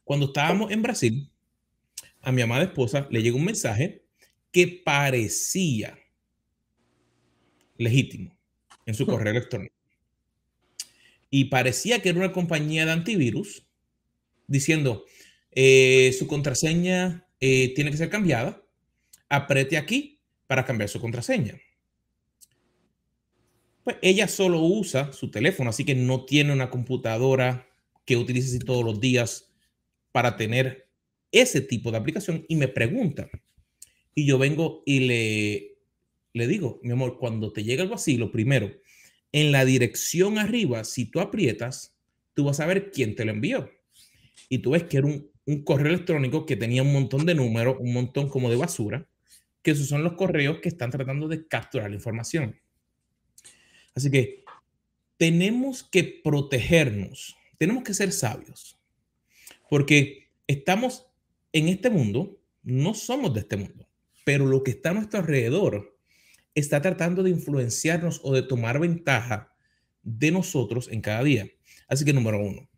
Cuando 0.03 0.27
estábamos 0.27 0.73
en 0.73 0.83
Brasil, 0.83 1.31
a 2.23 2.33
mi 2.33 2.43
amada 2.43 2.65
esposa 2.65 3.07
le 3.09 3.23
llegó 3.23 3.39
un 3.39 3.45
mensaje 3.45 4.05
que 4.51 4.83
parecía 4.85 5.97
legítimo 7.79 8.37
en 8.85 8.95
su 8.95 9.07
correo 9.07 9.33
electrónico. 9.33 9.75
Y 11.31 11.47
parecía 11.47 12.01
que 12.01 12.11
era 12.11 12.19
una 12.19 12.33
compañía 12.33 12.87
de 12.87 12.93
antivirus 12.93 13.67
diciendo, 14.47 15.05
eh, 15.51 16.15
su 16.19 16.27
contraseña 16.27 17.27
eh, 17.41 17.75
tiene 17.75 17.91
que 17.91 17.97
ser 17.97 18.11
cambiada, 18.11 18.63
apriete 19.29 19.77
aquí 19.77 20.21
para 20.47 20.65
cambiar 20.65 20.89
su 20.89 21.01
contraseña 21.01 21.61
pues 23.87 23.99
ella 24.03 24.27
solo 24.27 24.63
usa 24.63 25.13
su 25.13 25.31
teléfono, 25.31 25.71
así 25.71 25.85
que 25.85 25.95
no 25.95 26.25
tiene 26.25 26.53
una 26.53 26.71
computadora 26.71 27.69
que 28.05 28.17
utilice 28.17 28.59
todos 28.59 28.85
los 28.85 28.99
días 28.99 29.55
para 30.11 30.37
tener 30.37 30.89
ese 31.31 31.61
tipo 31.61 31.93
de 31.93 31.99
aplicación 31.99 32.45
y 32.49 32.57
me 32.57 32.67
pregunta. 32.67 33.31
Y 34.13 34.27
yo 34.27 34.39
vengo 34.39 34.83
y 34.87 34.99
le, 35.07 35.76
le 36.37 36.47
digo, 36.47 36.81
mi 36.83 36.93
amor, 36.93 37.19
cuando 37.19 37.53
te 37.53 37.65
llega 37.65 37.83
algo 37.83 37.95
así, 37.95 38.19
lo 38.19 38.31
primero, 38.31 38.71
en 39.33 39.53
la 39.53 39.65
dirección 39.65 40.39
arriba, 40.39 40.85
si 40.85 41.07
tú 41.07 41.21
aprietas, 41.21 41.97
tú 42.35 42.45
vas 42.45 42.61
a 42.61 42.67
ver 42.67 42.91
quién 42.91 43.15
te 43.15 43.25
lo 43.25 43.33
envió. 43.33 43.71
Y 44.51 44.59
tú 44.59 44.73
ves 44.73 44.85
que 44.85 44.99
era 44.99 45.07
un, 45.07 45.31
un 45.47 45.65
correo 45.65 45.95
electrónico 45.95 46.45
que 46.45 46.57
tenía 46.57 46.83
un 46.83 46.93
montón 46.93 47.25
de 47.25 47.35
números, 47.35 47.77
un 47.81 47.95
montón 47.95 48.29
como 48.29 48.51
de 48.51 48.57
basura, 48.57 49.09
que 49.63 49.71
esos 49.71 49.89
son 49.89 50.05
los 50.05 50.13
correos 50.13 50.59
que 50.61 50.69
están 50.69 50.91
tratando 50.91 51.27
de 51.27 51.47
capturar 51.47 51.89
la 51.89 51.97
información. 51.97 52.61
Así 53.95 54.11
que 54.11 54.45
tenemos 55.17 55.85
que 55.85 56.21
protegernos, 56.23 57.35
tenemos 57.57 57.83
que 57.83 57.95
ser 57.95 58.13
sabios, 58.13 58.79
porque 59.71 60.29
estamos 60.47 61.07
en 61.53 61.69
este 61.69 61.89
mundo, 61.89 62.39
no 62.63 62.93
somos 62.93 63.33
de 63.33 63.41
este 63.41 63.57
mundo, 63.57 63.89
pero 64.25 64.45
lo 64.45 64.63
que 64.63 64.73
está 64.73 64.91
a 64.91 64.95
nuestro 64.95 65.21
alrededor 65.21 65.96
está 66.57 66.83
tratando 66.83 67.23
de 67.23 67.31
influenciarnos 67.31 68.21
o 68.25 68.35
de 68.35 68.43
tomar 68.43 68.81
ventaja 68.81 69.55
de 70.03 70.33
nosotros 70.33 70.89
en 70.91 71.03
cada 71.03 71.23
día. 71.23 71.49
Así 71.87 72.05
que 72.05 72.13
número 72.13 72.41
uno, 72.41 72.69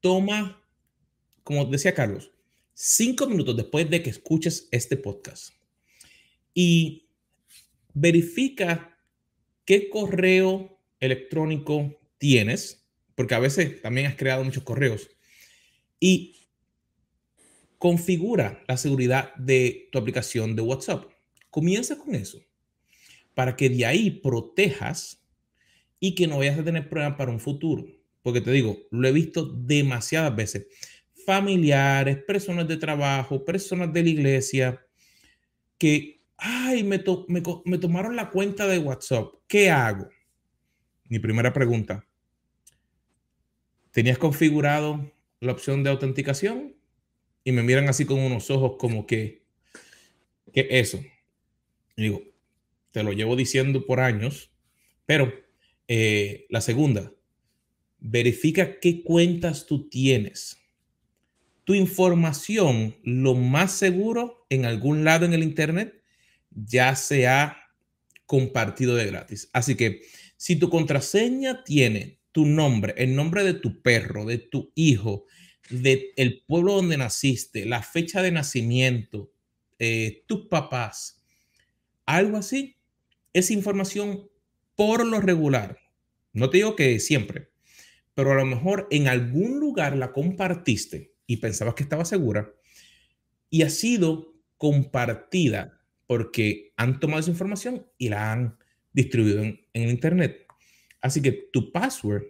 toma, 0.00 0.60
como 1.44 1.66
decía 1.66 1.94
Carlos, 1.94 2.32
cinco 2.74 3.28
minutos 3.28 3.56
después 3.56 3.88
de 3.88 4.02
que 4.02 4.10
escuches 4.10 4.68
este 4.72 4.96
podcast 4.96 5.52
y 6.54 7.10
verifica 7.92 8.98
qué 9.64 9.90
correo 9.90 10.80
electrónico 10.98 12.00
tienes, 12.18 12.88
porque 13.14 13.34
a 13.34 13.38
veces 13.38 13.82
también 13.82 14.06
has 14.06 14.16
creado 14.16 14.44
muchos 14.44 14.64
correos, 14.64 15.10
y 15.98 16.36
configura 17.76 18.62
la 18.66 18.76
seguridad 18.76 19.34
de 19.36 19.88
tu 19.92 19.98
aplicación 19.98 20.56
de 20.56 20.62
WhatsApp. 20.62 21.04
Comienza 21.50 21.98
con 21.98 22.14
eso, 22.14 22.40
para 23.34 23.56
que 23.56 23.68
de 23.68 23.84
ahí 23.84 24.10
protejas 24.10 25.20
y 25.98 26.14
que 26.14 26.26
no 26.26 26.38
vayas 26.38 26.58
a 26.58 26.64
tener 26.64 26.88
problemas 26.88 27.18
para 27.18 27.30
un 27.30 27.40
futuro. 27.40 27.84
Porque 28.22 28.40
te 28.40 28.52
digo, 28.52 28.78
lo 28.90 29.08
he 29.08 29.12
visto 29.12 29.44
demasiadas 29.44 30.34
veces. 30.34 30.66
Familiares, 31.26 32.18
personas 32.26 32.66
de 32.68 32.76
trabajo, 32.76 33.44
personas 33.44 33.92
de 33.92 34.02
la 34.02 34.08
iglesia, 34.08 34.86
que, 35.78 36.22
ay, 36.36 36.84
me, 36.84 37.02
me 37.64 37.78
tomaron 37.78 38.16
la 38.16 38.30
cuenta 38.30 38.66
de 38.66 38.78
WhatsApp. 38.78 39.34
¿Qué 39.46 39.70
hago? 39.70 40.08
Mi 41.04 41.18
primera 41.18 41.52
pregunta. 41.52 42.06
¿Tenías 43.90 44.18
configurado 44.18 45.12
la 45.40 45.52
opción 45.52 45.82
de 45.82 45.90
autenticación? 45.90 46.76
Y 47.42 47.52
me 47.52 47.62
miran 47.62 47.88
así 47.88 48.04
con 48.04 48.20
unos 48.20 48.50
ojos 48.50 48.76
como 48.78 49.06
que, 49.06 49.42
¿qué 50.52 50.68
eso? 50.70 51.00
Digo, 52.00 52.22
te 52.92 53.02
lo 53.02 53.12
llevo 53.12 53.36
diciendo 53.36 53.84
por 53.84 54.00
años, 54.00 54.50
pero 55.04 55.32
eh, 55.86 56.46
la 56.48 56.62
segunda, 56.62 57.12
verifica 57.98 58.80
qué 58.80 59.02
cuentas 59.02 59.66
tú 59.66 59.86
tienes. 59.90 60.56
Tu 61.64 61.74
información, 61.74 62.96
lo 63.04 63.34
más 63.34 63.72
seguro, 63.72 64.46
en 64.48 64.64
algún 64.64 65.04
lado 65.04 65.26
en 65.26 65.34
el 65.34 65.42
Internet, 65.42 66.02
ya 66.50 66.96
se 66.96 67.28
ha 67.28 67.58
compartido 68.24 68.96
de 68.96 69.04
gratis. 69.06 69.50
Así 69.52 69.74
que 69.74 70.00
si 70.38 70.56
tu 70.56 70.70
contraseña 70.70 71.64
tiene 71.64 72.18
tu 72.32 72.46
nombre, 72.46 72.94
el 72.96 73.14
nombre 73.14 73.44
de 73.44 73.54
tu 73.54 73.82
perro, 73.82 74.24
de 74.24 74.38
tu 74.38 74.72
hijo, 74.74 75.26
de 75.68 76.12
el 76.16 76.44
pueblo 76.46 76.76
donde 76.76 76.96
naciste, 76.96 77.66
la 77.66 77.82
fecha 77.82 78.22
de 78.22 78.32
nacimiento, 78.32 79.30
eh, 79.78 80.24
tus 80.26 80.46
papás, 80.46 81.19
algo 82.16 82.36
así, 82.36 82.76
esa 83.32 83.52
información 83.52 84.28
por 84.76 85.04
lo 85.06 85.20
regular, 85.20 85.78
no 86.32 86.50
te 86.50 86.58
digo 86.58 86.76
que 86.76 87.00
siempre, 87.00 87.50
pero 88.14 88.32
a 88.32 88.36
lo 88.36 88.46
mejor 88.46 88.88
en 88.90 89.08
algún 89.08 89.60
lugar 89.60 89.96
la 89.96 90.12
compartiste 90.12 91.14
y 91.26 91.38
pensabas 91.38 91.74
que 91.74 91.82
estaba 91.82 92.04
segura 92.04 92.52
y 93.50 93.62
ha 93.62 93.70
sido 93.70 94.34
compartida 94.56 95.80
porque 96.06 96.72
han 96.76 97.00
tomado 97.00 97.20
esa 97.20 97.30
información 97.30 97.86
y 97.98 98.08
la 98.08 98.32
han 98.32 98.58
distribuido 98.92 99.42
en, 99.42 99.60
en 99.72 99.82
el 99.84 99.90
Internet. 99.90 100.46
Así 101.00 101.22
que 101.22 101.32
tu 101.32 101.72
password 101.72 102.24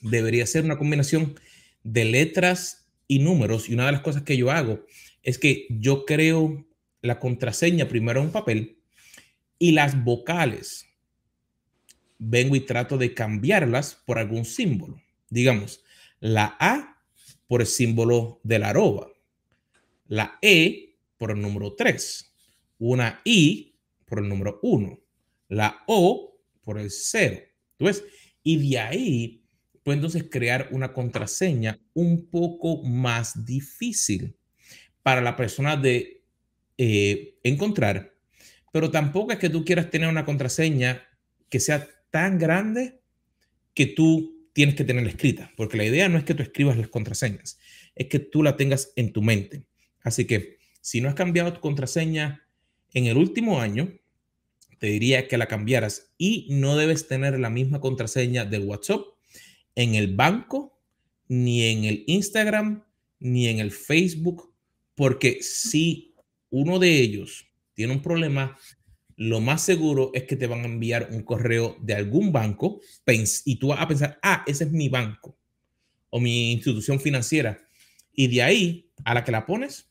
debería 0.00 0.46
ser 0.46 0.64
una 0.64 0.78
combinación 0.78 1.34
de 1.82 2.04
letras 2.04 2.88
y 3.06 3.18
números. 3.18 3.68
Y 3.68 3.74
una 3.74 3.86
de 3.86 3.92
las 3.92 4.00
cosas 4.02 4.22
que 4.22 4.36
yo 4.36 4.50
hago 4.50 4.84
es 5.22 5.38
que 5.38 5.66
yo 5.70 6.04
creo 6.04 6.66
la 7.02 7.18
contraseña 7.18 7.88
primero 7.88 8.20
en 8.20 8.26
un 8.26 8.32
papel 8.32 8.79
y 9.60 9.72
las 9.72 10.02
vocales 10.02 10.86
vengo 12.18 12.56
y 12.56 12.60
trato 12.60 12.98
de 12.98 13.14
cambiarlas 13.14 13.94
por 13.94 14.18
algún 14.18 14.44
símbolo. 14.44 15.00
Digamos, 15.28 15.84
la 16.18 16.56
A 16.58 17.00
por 17.46 17.60
el 17.60 17.68
símbolo 17.68 18.40
de 18.42 18.58
la 18.58 18.70
arroba, 18.70 19.12
la 20.08 20.38
E 20.42 20.96
por 21.16 21.30
el 21.30 21.40
número 21.40 21.74
3, 21.74 22.34
una 22.78 23.20
I 23.24 23.76
por 24.06 24.18
el 24.18 24.28
número 24.28 24.58
1, 24.62 24.98
la 25.48 25.84
O 25.86 26.40
por 26.62 26.78
el 26.78 26.90
0. 26.90 27.40
¿Tú 27.76 27.84
ves? 27.84 28.02
Y 28.42 28.70
de 28.70 28.78
ahí 28.78 29.40
pues 29.82 29.96
entonces 29.96 30.26
crear 30.30 30.68
una 30.72 30.92
contraseña 30.92 31.78
un 31.94 32.26
poco 32.26 32.82
más 32.82 33.44
difícil 33.44 34.36
para 35.02 35.20
la 35.20 35.36
persona 35.36 35.76
de 35.76 36.22
eh, 36.76 37.38
encontrar. 37.42 38.14
Pero 38.72 38.90
tampoco 38.90 39.32
es 39.32 39.38
que 39.38 39.48
tú 39.48 39.64
quieras 39.64 39.90
tener 39.90 40.08
una 40.08 40.24
contraseña 40.24 41.02
que 41.48 41.60
sea 41.60 41.88
tan 42.10 42.38
grande 42.38 43.00
que 43.74 43.86
tú 43.86 44.48
tienes 44.52 44.74
que 44.74 44.84
tenerla 44.84 45.10
escrita, 45.10 45.52
porque 45.56 45.76
la 45.76 45.84
idea 45.84 46.08
no 46.08 46.18
es 46.18 46.24
que 46.24 46.34
tú 46.34 46.42
escribas 46.42 46.76
las 46.76 46.88
contraseñas, 46.88 47.58
es 47.94 48.06
que 48.08 48.18
tú 48.18 48.42
la 48.42 48.56
tengas 48.56 48.92
en 48.96 49.12
tu 49.12 49.22
mente. 49.22 49.64
Así 50.02 50.24
que 50.24 50.58
si 50.80 51.00
no 51.00 51.08
has 51.08 51.14
cambiado 51.14 51.52
tu 51.52 51.60
contraseña 51.60 52.46
en 52.92 53.06
el 53.06 53.16
último 53.16 53.60
año, 53.60 53.92
te 54.78 54.86
diría 54.86 55.28
que 55.28 55.36
la 55.36 55.46
cambiaras 55.46 56.10
y 56.16 56.48
no 56.50 56.76
debes 56.76 57.06
tener 57.06 57.38
la 57.38 57.50
misma 57.50 57.80
contraseña 57.80 58.44
del 58.44 58.64
WhatsApp 58.64 59.02
en 59.74 59.94
el 59.94 60.14
banco, 60.14 60.80
ni 61.28 61.64
en 61.64 61.84
el 61.84 62.04
Instagram, 62.06 62.84
ni 63.18 63.48
en 63.48 63.58
el 63.60 63.70
Facebook, 63.70 64.52
porque 64.94 65.42
si 65.42 66.14
uno 66.48 66.78
de 66.78 66.98
ellos 66.98 67.46
tiene 67.80 67.94
un 67.94 68.02
problema, 68.02 68.58
lo 69.16 69.40
más 69.40 69.62
seguro 69.62 70.10
es 70.12 70.24
que 70.24 70.36
te 70.36 70.46
van 70.46 70.60
a 70.60 70.66
enviar 70.66 71.08
un 71.12 71.22
correo 71.22 71.78
de 71.80 71.94
algún 71.94 72.30
banco 72.30 72.82
y 73.46 73.56
tú 73.56 73.68
vas 73.68 73.80
a 73.80 73.88
pensar, 73.88 74.18
ah, 74.22 74.44
ese 74.46 74.64
es 74.64 74.70
mi 74.70 74.90
banco 74.90 75.38
o 76.10 76.20
mi 76.20 76.52
institución 76.52 77.00
financiera. 77.00 77.58
Y 78.12 78.28
de 78.28 78.42
ahí 78.42 78.90
a 79.02 79.14
la 79.14 79.24
que 79.24 79.32
la 79.32 79.46
pones, 79.46 79.88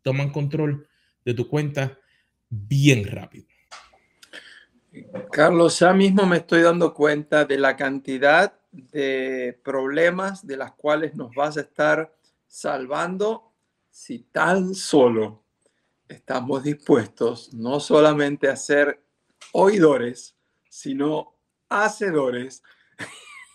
toman 0.00 0.30
control 0.30 0.88
de 1.22 1.34
tu 1.34 1.50
cuenta 1.50 1.98
bien 2.48 3.06
rápido. 3.06 3.44
Carlos, 5.30 5.80
ya 5.80 5.92
mismo 5.92 6.24
me 6.24 6.38
estoy 6.38 6.62
dando 6.62 6.94
cuenta 6.94 7.44
de 7.44 7.58
la 7.58 7.76
cantidad 7.76 8.58
de 8.72 9.60
problemas 9.62 10.46
de 10.46 10.56
las 10.56 10.72
cuales 10.72 11.14
nos 11.14 11.34
vas 11.34 11.58
a 11.58 11.60
estar 11.60 12.10
salvando 12.46 13.52
si 13.90 14.20
tan 14.20 14.74
solo 14.74 15.44
estamos 16.08 16.62
dispuestos 16.62 17.52
no 17.54 17.80
solamente 17.80 18.48
a 18.48 18.56
ser 18.56 19.02
oidores, 19.52 20.36
sino 20.68 21.34
hacedores 21.68 22.62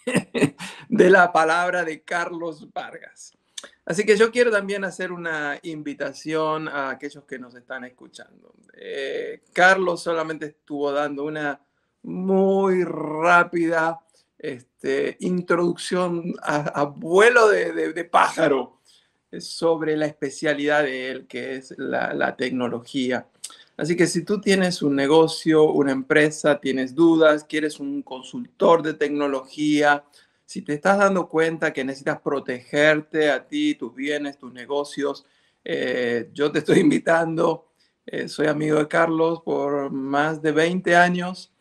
de 0.90 1.10
la 1.10 1.32
palabra 1.32 1.84
de 1.84 2.04
Carlos 2.04 2.72
Vargas. 2.72 3.38
Así 3.86 4.06
que 4.06 4.16
yo 4.16 4.32
quiero 4.32 4.52
también 4.52 4.86
hacer 4.86 5.12
una 5.12 5.60
invitación 5.64 6.68
a 6.68 6.92
aquellos 6.92 7.26
que 7.26 7.40
nos 7.40 7.56
están 7.56 7.84
escuchando. 7.84 8.54
Eh, 8.74 9.44
Carlos 9.52 10.04
solamente 10.04 10.48
estuvo 10.48 10.92
dando 10.92 11.26
una 11.26 11.62
muy 12.04 12.84
rápida 12.84 14.00
este, 14.38 15.18
introducción 15.22 16.34
a, 16.42 16.84
vuelo 16.84 17.48
de, 17.48 18.04
pájaro 18.06 18.82
sobre 19.40 19.98
la 19.98 20.06
especialidad 20.06 20.84
de 20.84 21.12
él, 21.12 21.28
que 21.28 21.56
es 21.56 21.74
la, 21.78 22.36
tecnología. 22.36 23.28
Así 23.78 23.96
que 23.96 24.08
si 24.08 24.24
tú 24.24 24.40
tienes 24.40 24.82
un 24.82 24.96
negocio, 24.96 25.64
una 25.64 25.92
empresa, 25.92 26.60
tienes 26.60 26.94
dudas, 26.94 27.44
quieres 27.44 27.80
un 27.80 28.04
consultor 28.04 28.84
de 28.84 28.94
tecnología, 28.94 30.04
si 30.46 30.62
te 30.62 30.74
estás 30.74 31.00
dando 31.00 31.28
cuenta 31.28 31.74
que 31.74 31.84
necesitas 31.84 32.22
protegerte 32.22 33.32
a 33.32 33.48
ti, 33.48 33.76
tus 33.76 33.96
bienes, 33.96 34.38
tus 34.38 34.54
negocios, 34.54 35.26
eh, 35.64 36.30
yo 36.34 36.52
te 36.52 36.60
estoy 36.60 36.80
invitando. 36.82 37.70
Eh, 38.06 38.28
soy 38.28 38.48
amigo 38.48 38.80
de 38.80 38.88
Carlos 38.88 39.42
por 39.44 39.90
más 39.92 40.42
de 40.42 40.52
20 40.52 40.96
años 40.96 41.54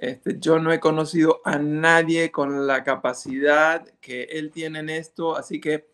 este, 0.00 0.38
yo 0.38 0.58
no 0.58 0.72
he 0.72 0.80
conocido 0.80 1.42
a 1.44 1.58
nadie 1.58 2.32
con 2.32 2.66
la 2.66 2.82
capacidad 2.84 3.86
que 4.00 4.22
él 4.22 4.50
tiene 4.50 4.78
en 4.78 4.88
esto, 4.88 5.36
así 5.36 5.60
que 5.60 5.88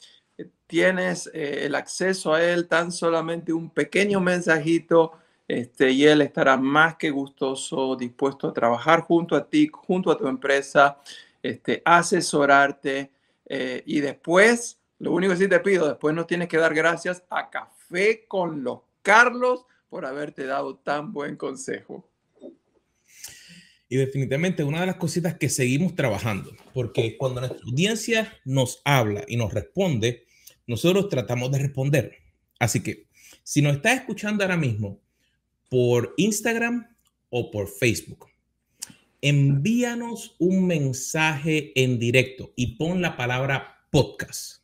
tienes 0.67 1.31
eh, 1.33 1.67
el 1.67 1.75
acceso 1.75 2.35
a 2.35 2.43
él, 2.43 2.69
tan 2.69 2.93
solamente 2.93 3.53
un 3.53 3.71
pequeño 3.71 4.21
mensajito 4.21 5.13
este, 5.49 5.91
y 5.91 6.05
él 6.05 6.23
estará 6.23 6.57
más 6.57 6.97
que 6.97 7.11
gustoso, 7.11 7.97
dispuesto 7.97 8.49
a 8.49 8.53
trabajar 8.53 9.03
junto 9.03 9.37
a 9.37 9.49
ti, 9.49 9.69
junto 9.73 10.11
a 10.11 10.19
tu 10.19 10.27
empresa, 10.27 10.99
este, 11.43 11.83
asesorarte 11.85 13.13
eh, 13.49 13.83
y 13.87 14.01
después, 14.01 14.81
lo 14.99 15.13
único 15.13 15.33
que 15.33 15.39
sí 15.39 15.49
te 15.49 15.61
pido, 15.61 15.87
después 15.87 16.15
nos 16.15 16.27
tienes 16.27 16.49
que 16.49 16.57
dar 16.57 16.75
gracias 16.75 17.23
a 17.31 17.49
Café 17.49 18.25
con 18.27 18.65
los 18.65 18.81
Carlos 19.03 19.67
por 19.89 20.05
haberte 20.05 20.47
dado 20.47 20.77
tan 20.77 21.13
buen 21.13 21.37
consejo. 21.37 22.09
Y 23.89 23.97
definitivamente 23.97 24.65
una 24.65 24.81
de 24.81 24.87
las 24.87 24.97
cositas 24.97 25.39
que 25.39 25.49
seguimos 25.49 25.95
trabajando, 25.95 26.51
porque 26.75 27.17
cuando 27.17 27.41
nuestra 27.41 27.63
audiencia 27.65 28.37
nos 28.45 28.83
habla 28.85 29.23
y 29.29 29.37
nos 29.37 29.55
responde, 29.55 30.26
nosotros 30.67 31.09
tratamos 31.09 31.51
de 31.53 31.59
responder. 31.59 32.19
Así 32.59 32.83
que 32.83 33.07
si 33.43 33.63
nos 33.63 33.77
está 33.77 33.93
escuchando 33.93 34.43
ahora 34.43 34.57
mismo 34.57 35.01
por 35.69 36.15
Instagram 36.17 36.89
o 37.31 37.51
por 37.51 37.69
Facebook, 37.69 38.27
envíanos 39.21 40.37
un 40.39 40.67
mensaje 40.67 41.73
en 41.75 41.99
directo 41.99 42.53
y 42.57 42.77
pon 42.77 43.03
la 43.03 43.17
palabra 43.17 43.87
podcast. 43.91 44.63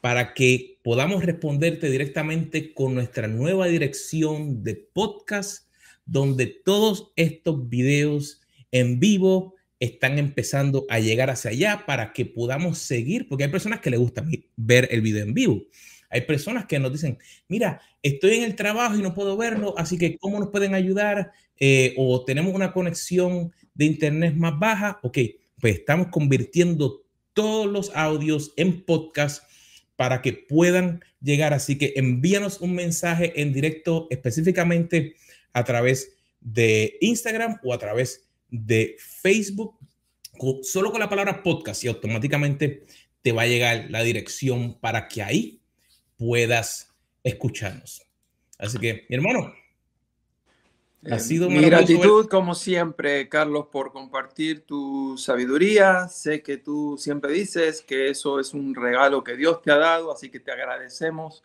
para 0.00 0.34
que 0.34 0.78
podamos 0.84 1.24
responderte 1.24 1.90
directamente 1.90 2.72
con 2.72 2.94
nuestra 2.94 3.26
nueva 3.26 3.66
dirección 3.66 4.62
de 4.62 4.76
podcast, 4.76 5.68
donde 6.04 6.46
todos 6.46 7.10
estos 7.16 7.68
videos 7.68 8.40
en 8.70 9.00
vivo 9.00 9.55
están 9.78 10.18
empezando 10.18 10.86
a 10.88 10.98
llegar 10.98 11.30
hacia 11.30 11.50
allá 11.50 11.84
para 11.86 12.12
que 12.12 12.24
podamos 12.24 12.78
seguir, 12.78 13.28
porque 13.28 13.44
hay 13.44 13.50
personas 13.50 13.80
que 13.80 13.90
les 13.90 14.00
gusta 14.00 14.24
ver 14.56 14.88
el 14.90 15.00
video 15.00 15.24
en 15.24 15.34
vivo. 15.34 15.62
Hay 16.08 16.22
personas 16.22 16.66
que 16.66 16.78
nos 16.78 16.92
dicen, 16.92 17.18
mira, 17.48 17.80
estoy 18.02 18.36
en 18.36 18.44
el 18.44 18.56
trabajo 18.56 18.96
y 18.96 19.02
no 19.02 19.14
puedo 19.14 19.36
verlo, 19.36 19.74
así 19.76 19.98
que 19.98 20.16
¿cómo 20.18 20.38
nos 20.38 20.50
pueden 20.50 20.74
ayudar? 20.74 21.32
Eh, 21.58 21.94
o 21.96 22.24
tenemos 22.24 22.54
una 22.54 22.72
conexión 22.72 23.52
de 23.74 23.84
internet 23.84 24.34
más 24.34 24.58
baja. 24.58 24.98
Ok, 25.02 25.18
pues 25.60 25.78
estamos 25.78 26.08
convirtiendo 26.08 27.02
todos 27.32 27.66
los 27.66 27.90
audios 27.94 28.52
en 28.56 28.82
podcast 28.82 29.42
para 29.96 30.22
que 30.22 30.32
puedan 30.32 31.02
llegar. 31.20 31.54
Así 31.54 31.76
que 31.76 31.94
envíanos 31.96 32.60
un 32.60 32.74
mensaje 32.74 33.40
en 33.40 33.52
directo 33.52 34.06
específicamente 34.10 35.16
a 35.52 35.64
través 35.64 36.16
de 36.40 36.96
Instagram 37.00 37.58
o 37.64 37.72
a 37.72 37.78
través 37.78 38.25
de 38.48 38.96
Facebook, 38.98 39.76
solo 40.62 40.90
con 40.90 41.00
la 41.00 41.08
palabra 41.08 41.42
podcast 41.42 41.84
y 41.84 41.88
automáticamente 41.88 42.86
te 43.22 43.32
va 43.32 43.42
a 43.42 43.46
llegar 43.46 43.86
la 43.90 44.02
dirección 44.02 44.78
para 44.78 45.08
que 45.08 45.22
ahí 45.22 45.60
puedas 46.16 46.94
escucharnos. 47.24 48.02
Así 48.58 48.78
que, 48.78 49.06
mi 49.08 49.16
hermano, 49.16 49.52
ha 51.10 51.16
eh, 51.16 51.20
sido 51.20 51.48
mi 51.48 51.60
gratitud, 51.60 52.26
como 52.28 52.54
siempre, 52.54 53.28
Carlos, 53.28 53.66
por 53.70 53.92
compartir 53.92 54.62
tu 54.62 55.16
sabiduría. 55.18 56.08
Sé 56.08 56.42
que 56.42 56.56
tú 56.56 56.96
siempre 56.98 57.32
dices 57.32 57.82
que 57.82 58.08
eso 58.08 58.40
es 58.40 58.54
un 58.54 58.74
regalo 58.74 59.22
que 59.22 59.36
Dios 59.36 59.62
te 59.62 59.70
ha 59.70 59.76
dado, 59.76 60.12
así 60.12 60.30
que 60.30 60.40
te 60.40 60.50
agradecemos 60.50 61.44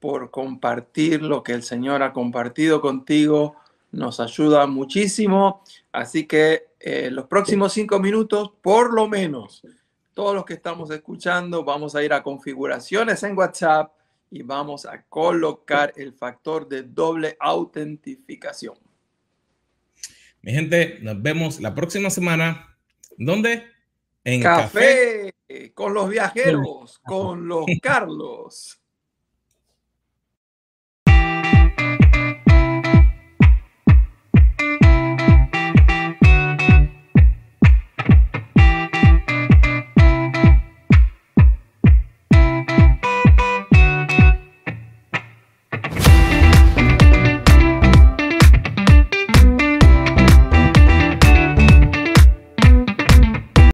por 0.00 0.30
compartir 0.30 1.22
lo 1.22 1.42
que 1.42 1.52
el 1.52 1.62
Señor 1.62 2.02
ha 2.02 2.12
compartido 2.12 2.80
contigo. 2.80 3.56
Nos 3.90 4.20
ayuda 4.20 4.66
muchísimo. 4.66 5.62
Así 5.92 6.26
que 6.26 6.68
eh, 6.80 7.10
los 7.10 7.26
próximos 7.26 7.72
cinco 7.72 7.98
minutos, 7.98 8.52
por 8.60 8.92
lo 8.92 9.08
menos, 9.08 9.62
todos 10.14 10.34
los 10.34 10.44
que 10.44 10.54
estamos 10.54 10.90
escuchando, 10.90 11.64
vamos 11.64 11.94
a 11.94 12.02
ir 12.02 12.12
a 12.12 12.22
configuraciones 12.22 13.22
en 13.22 13.36
WhatsApp 13.36 13.92
y 14.30 14.42
vamos 14.42 14.84
a 14.84 15.02
colocar 15.02 15.92
el 15.96 16.12
factor 16.12 16.68
de 16.68 16.82
doble 16.82 17.36
autentificación. 17.40 18.76
Mi 20.42 20.52
gente, 20.52 20.98
nos 21.02 21.20
vemos 21.20 21.60
la 21.60 21.74
próxima 21.74 22.10
semana. 22.10 22.76
¿Dónde? 23.16 23.66
En 24.22 24.42
Café, 24.42 25.34
con 25.74 25.94
los 25.94 26.08
viajeros, 26.08 27.00
con 27.00 27.48
los 27.48 27.64
Carlos. 27.82 28.77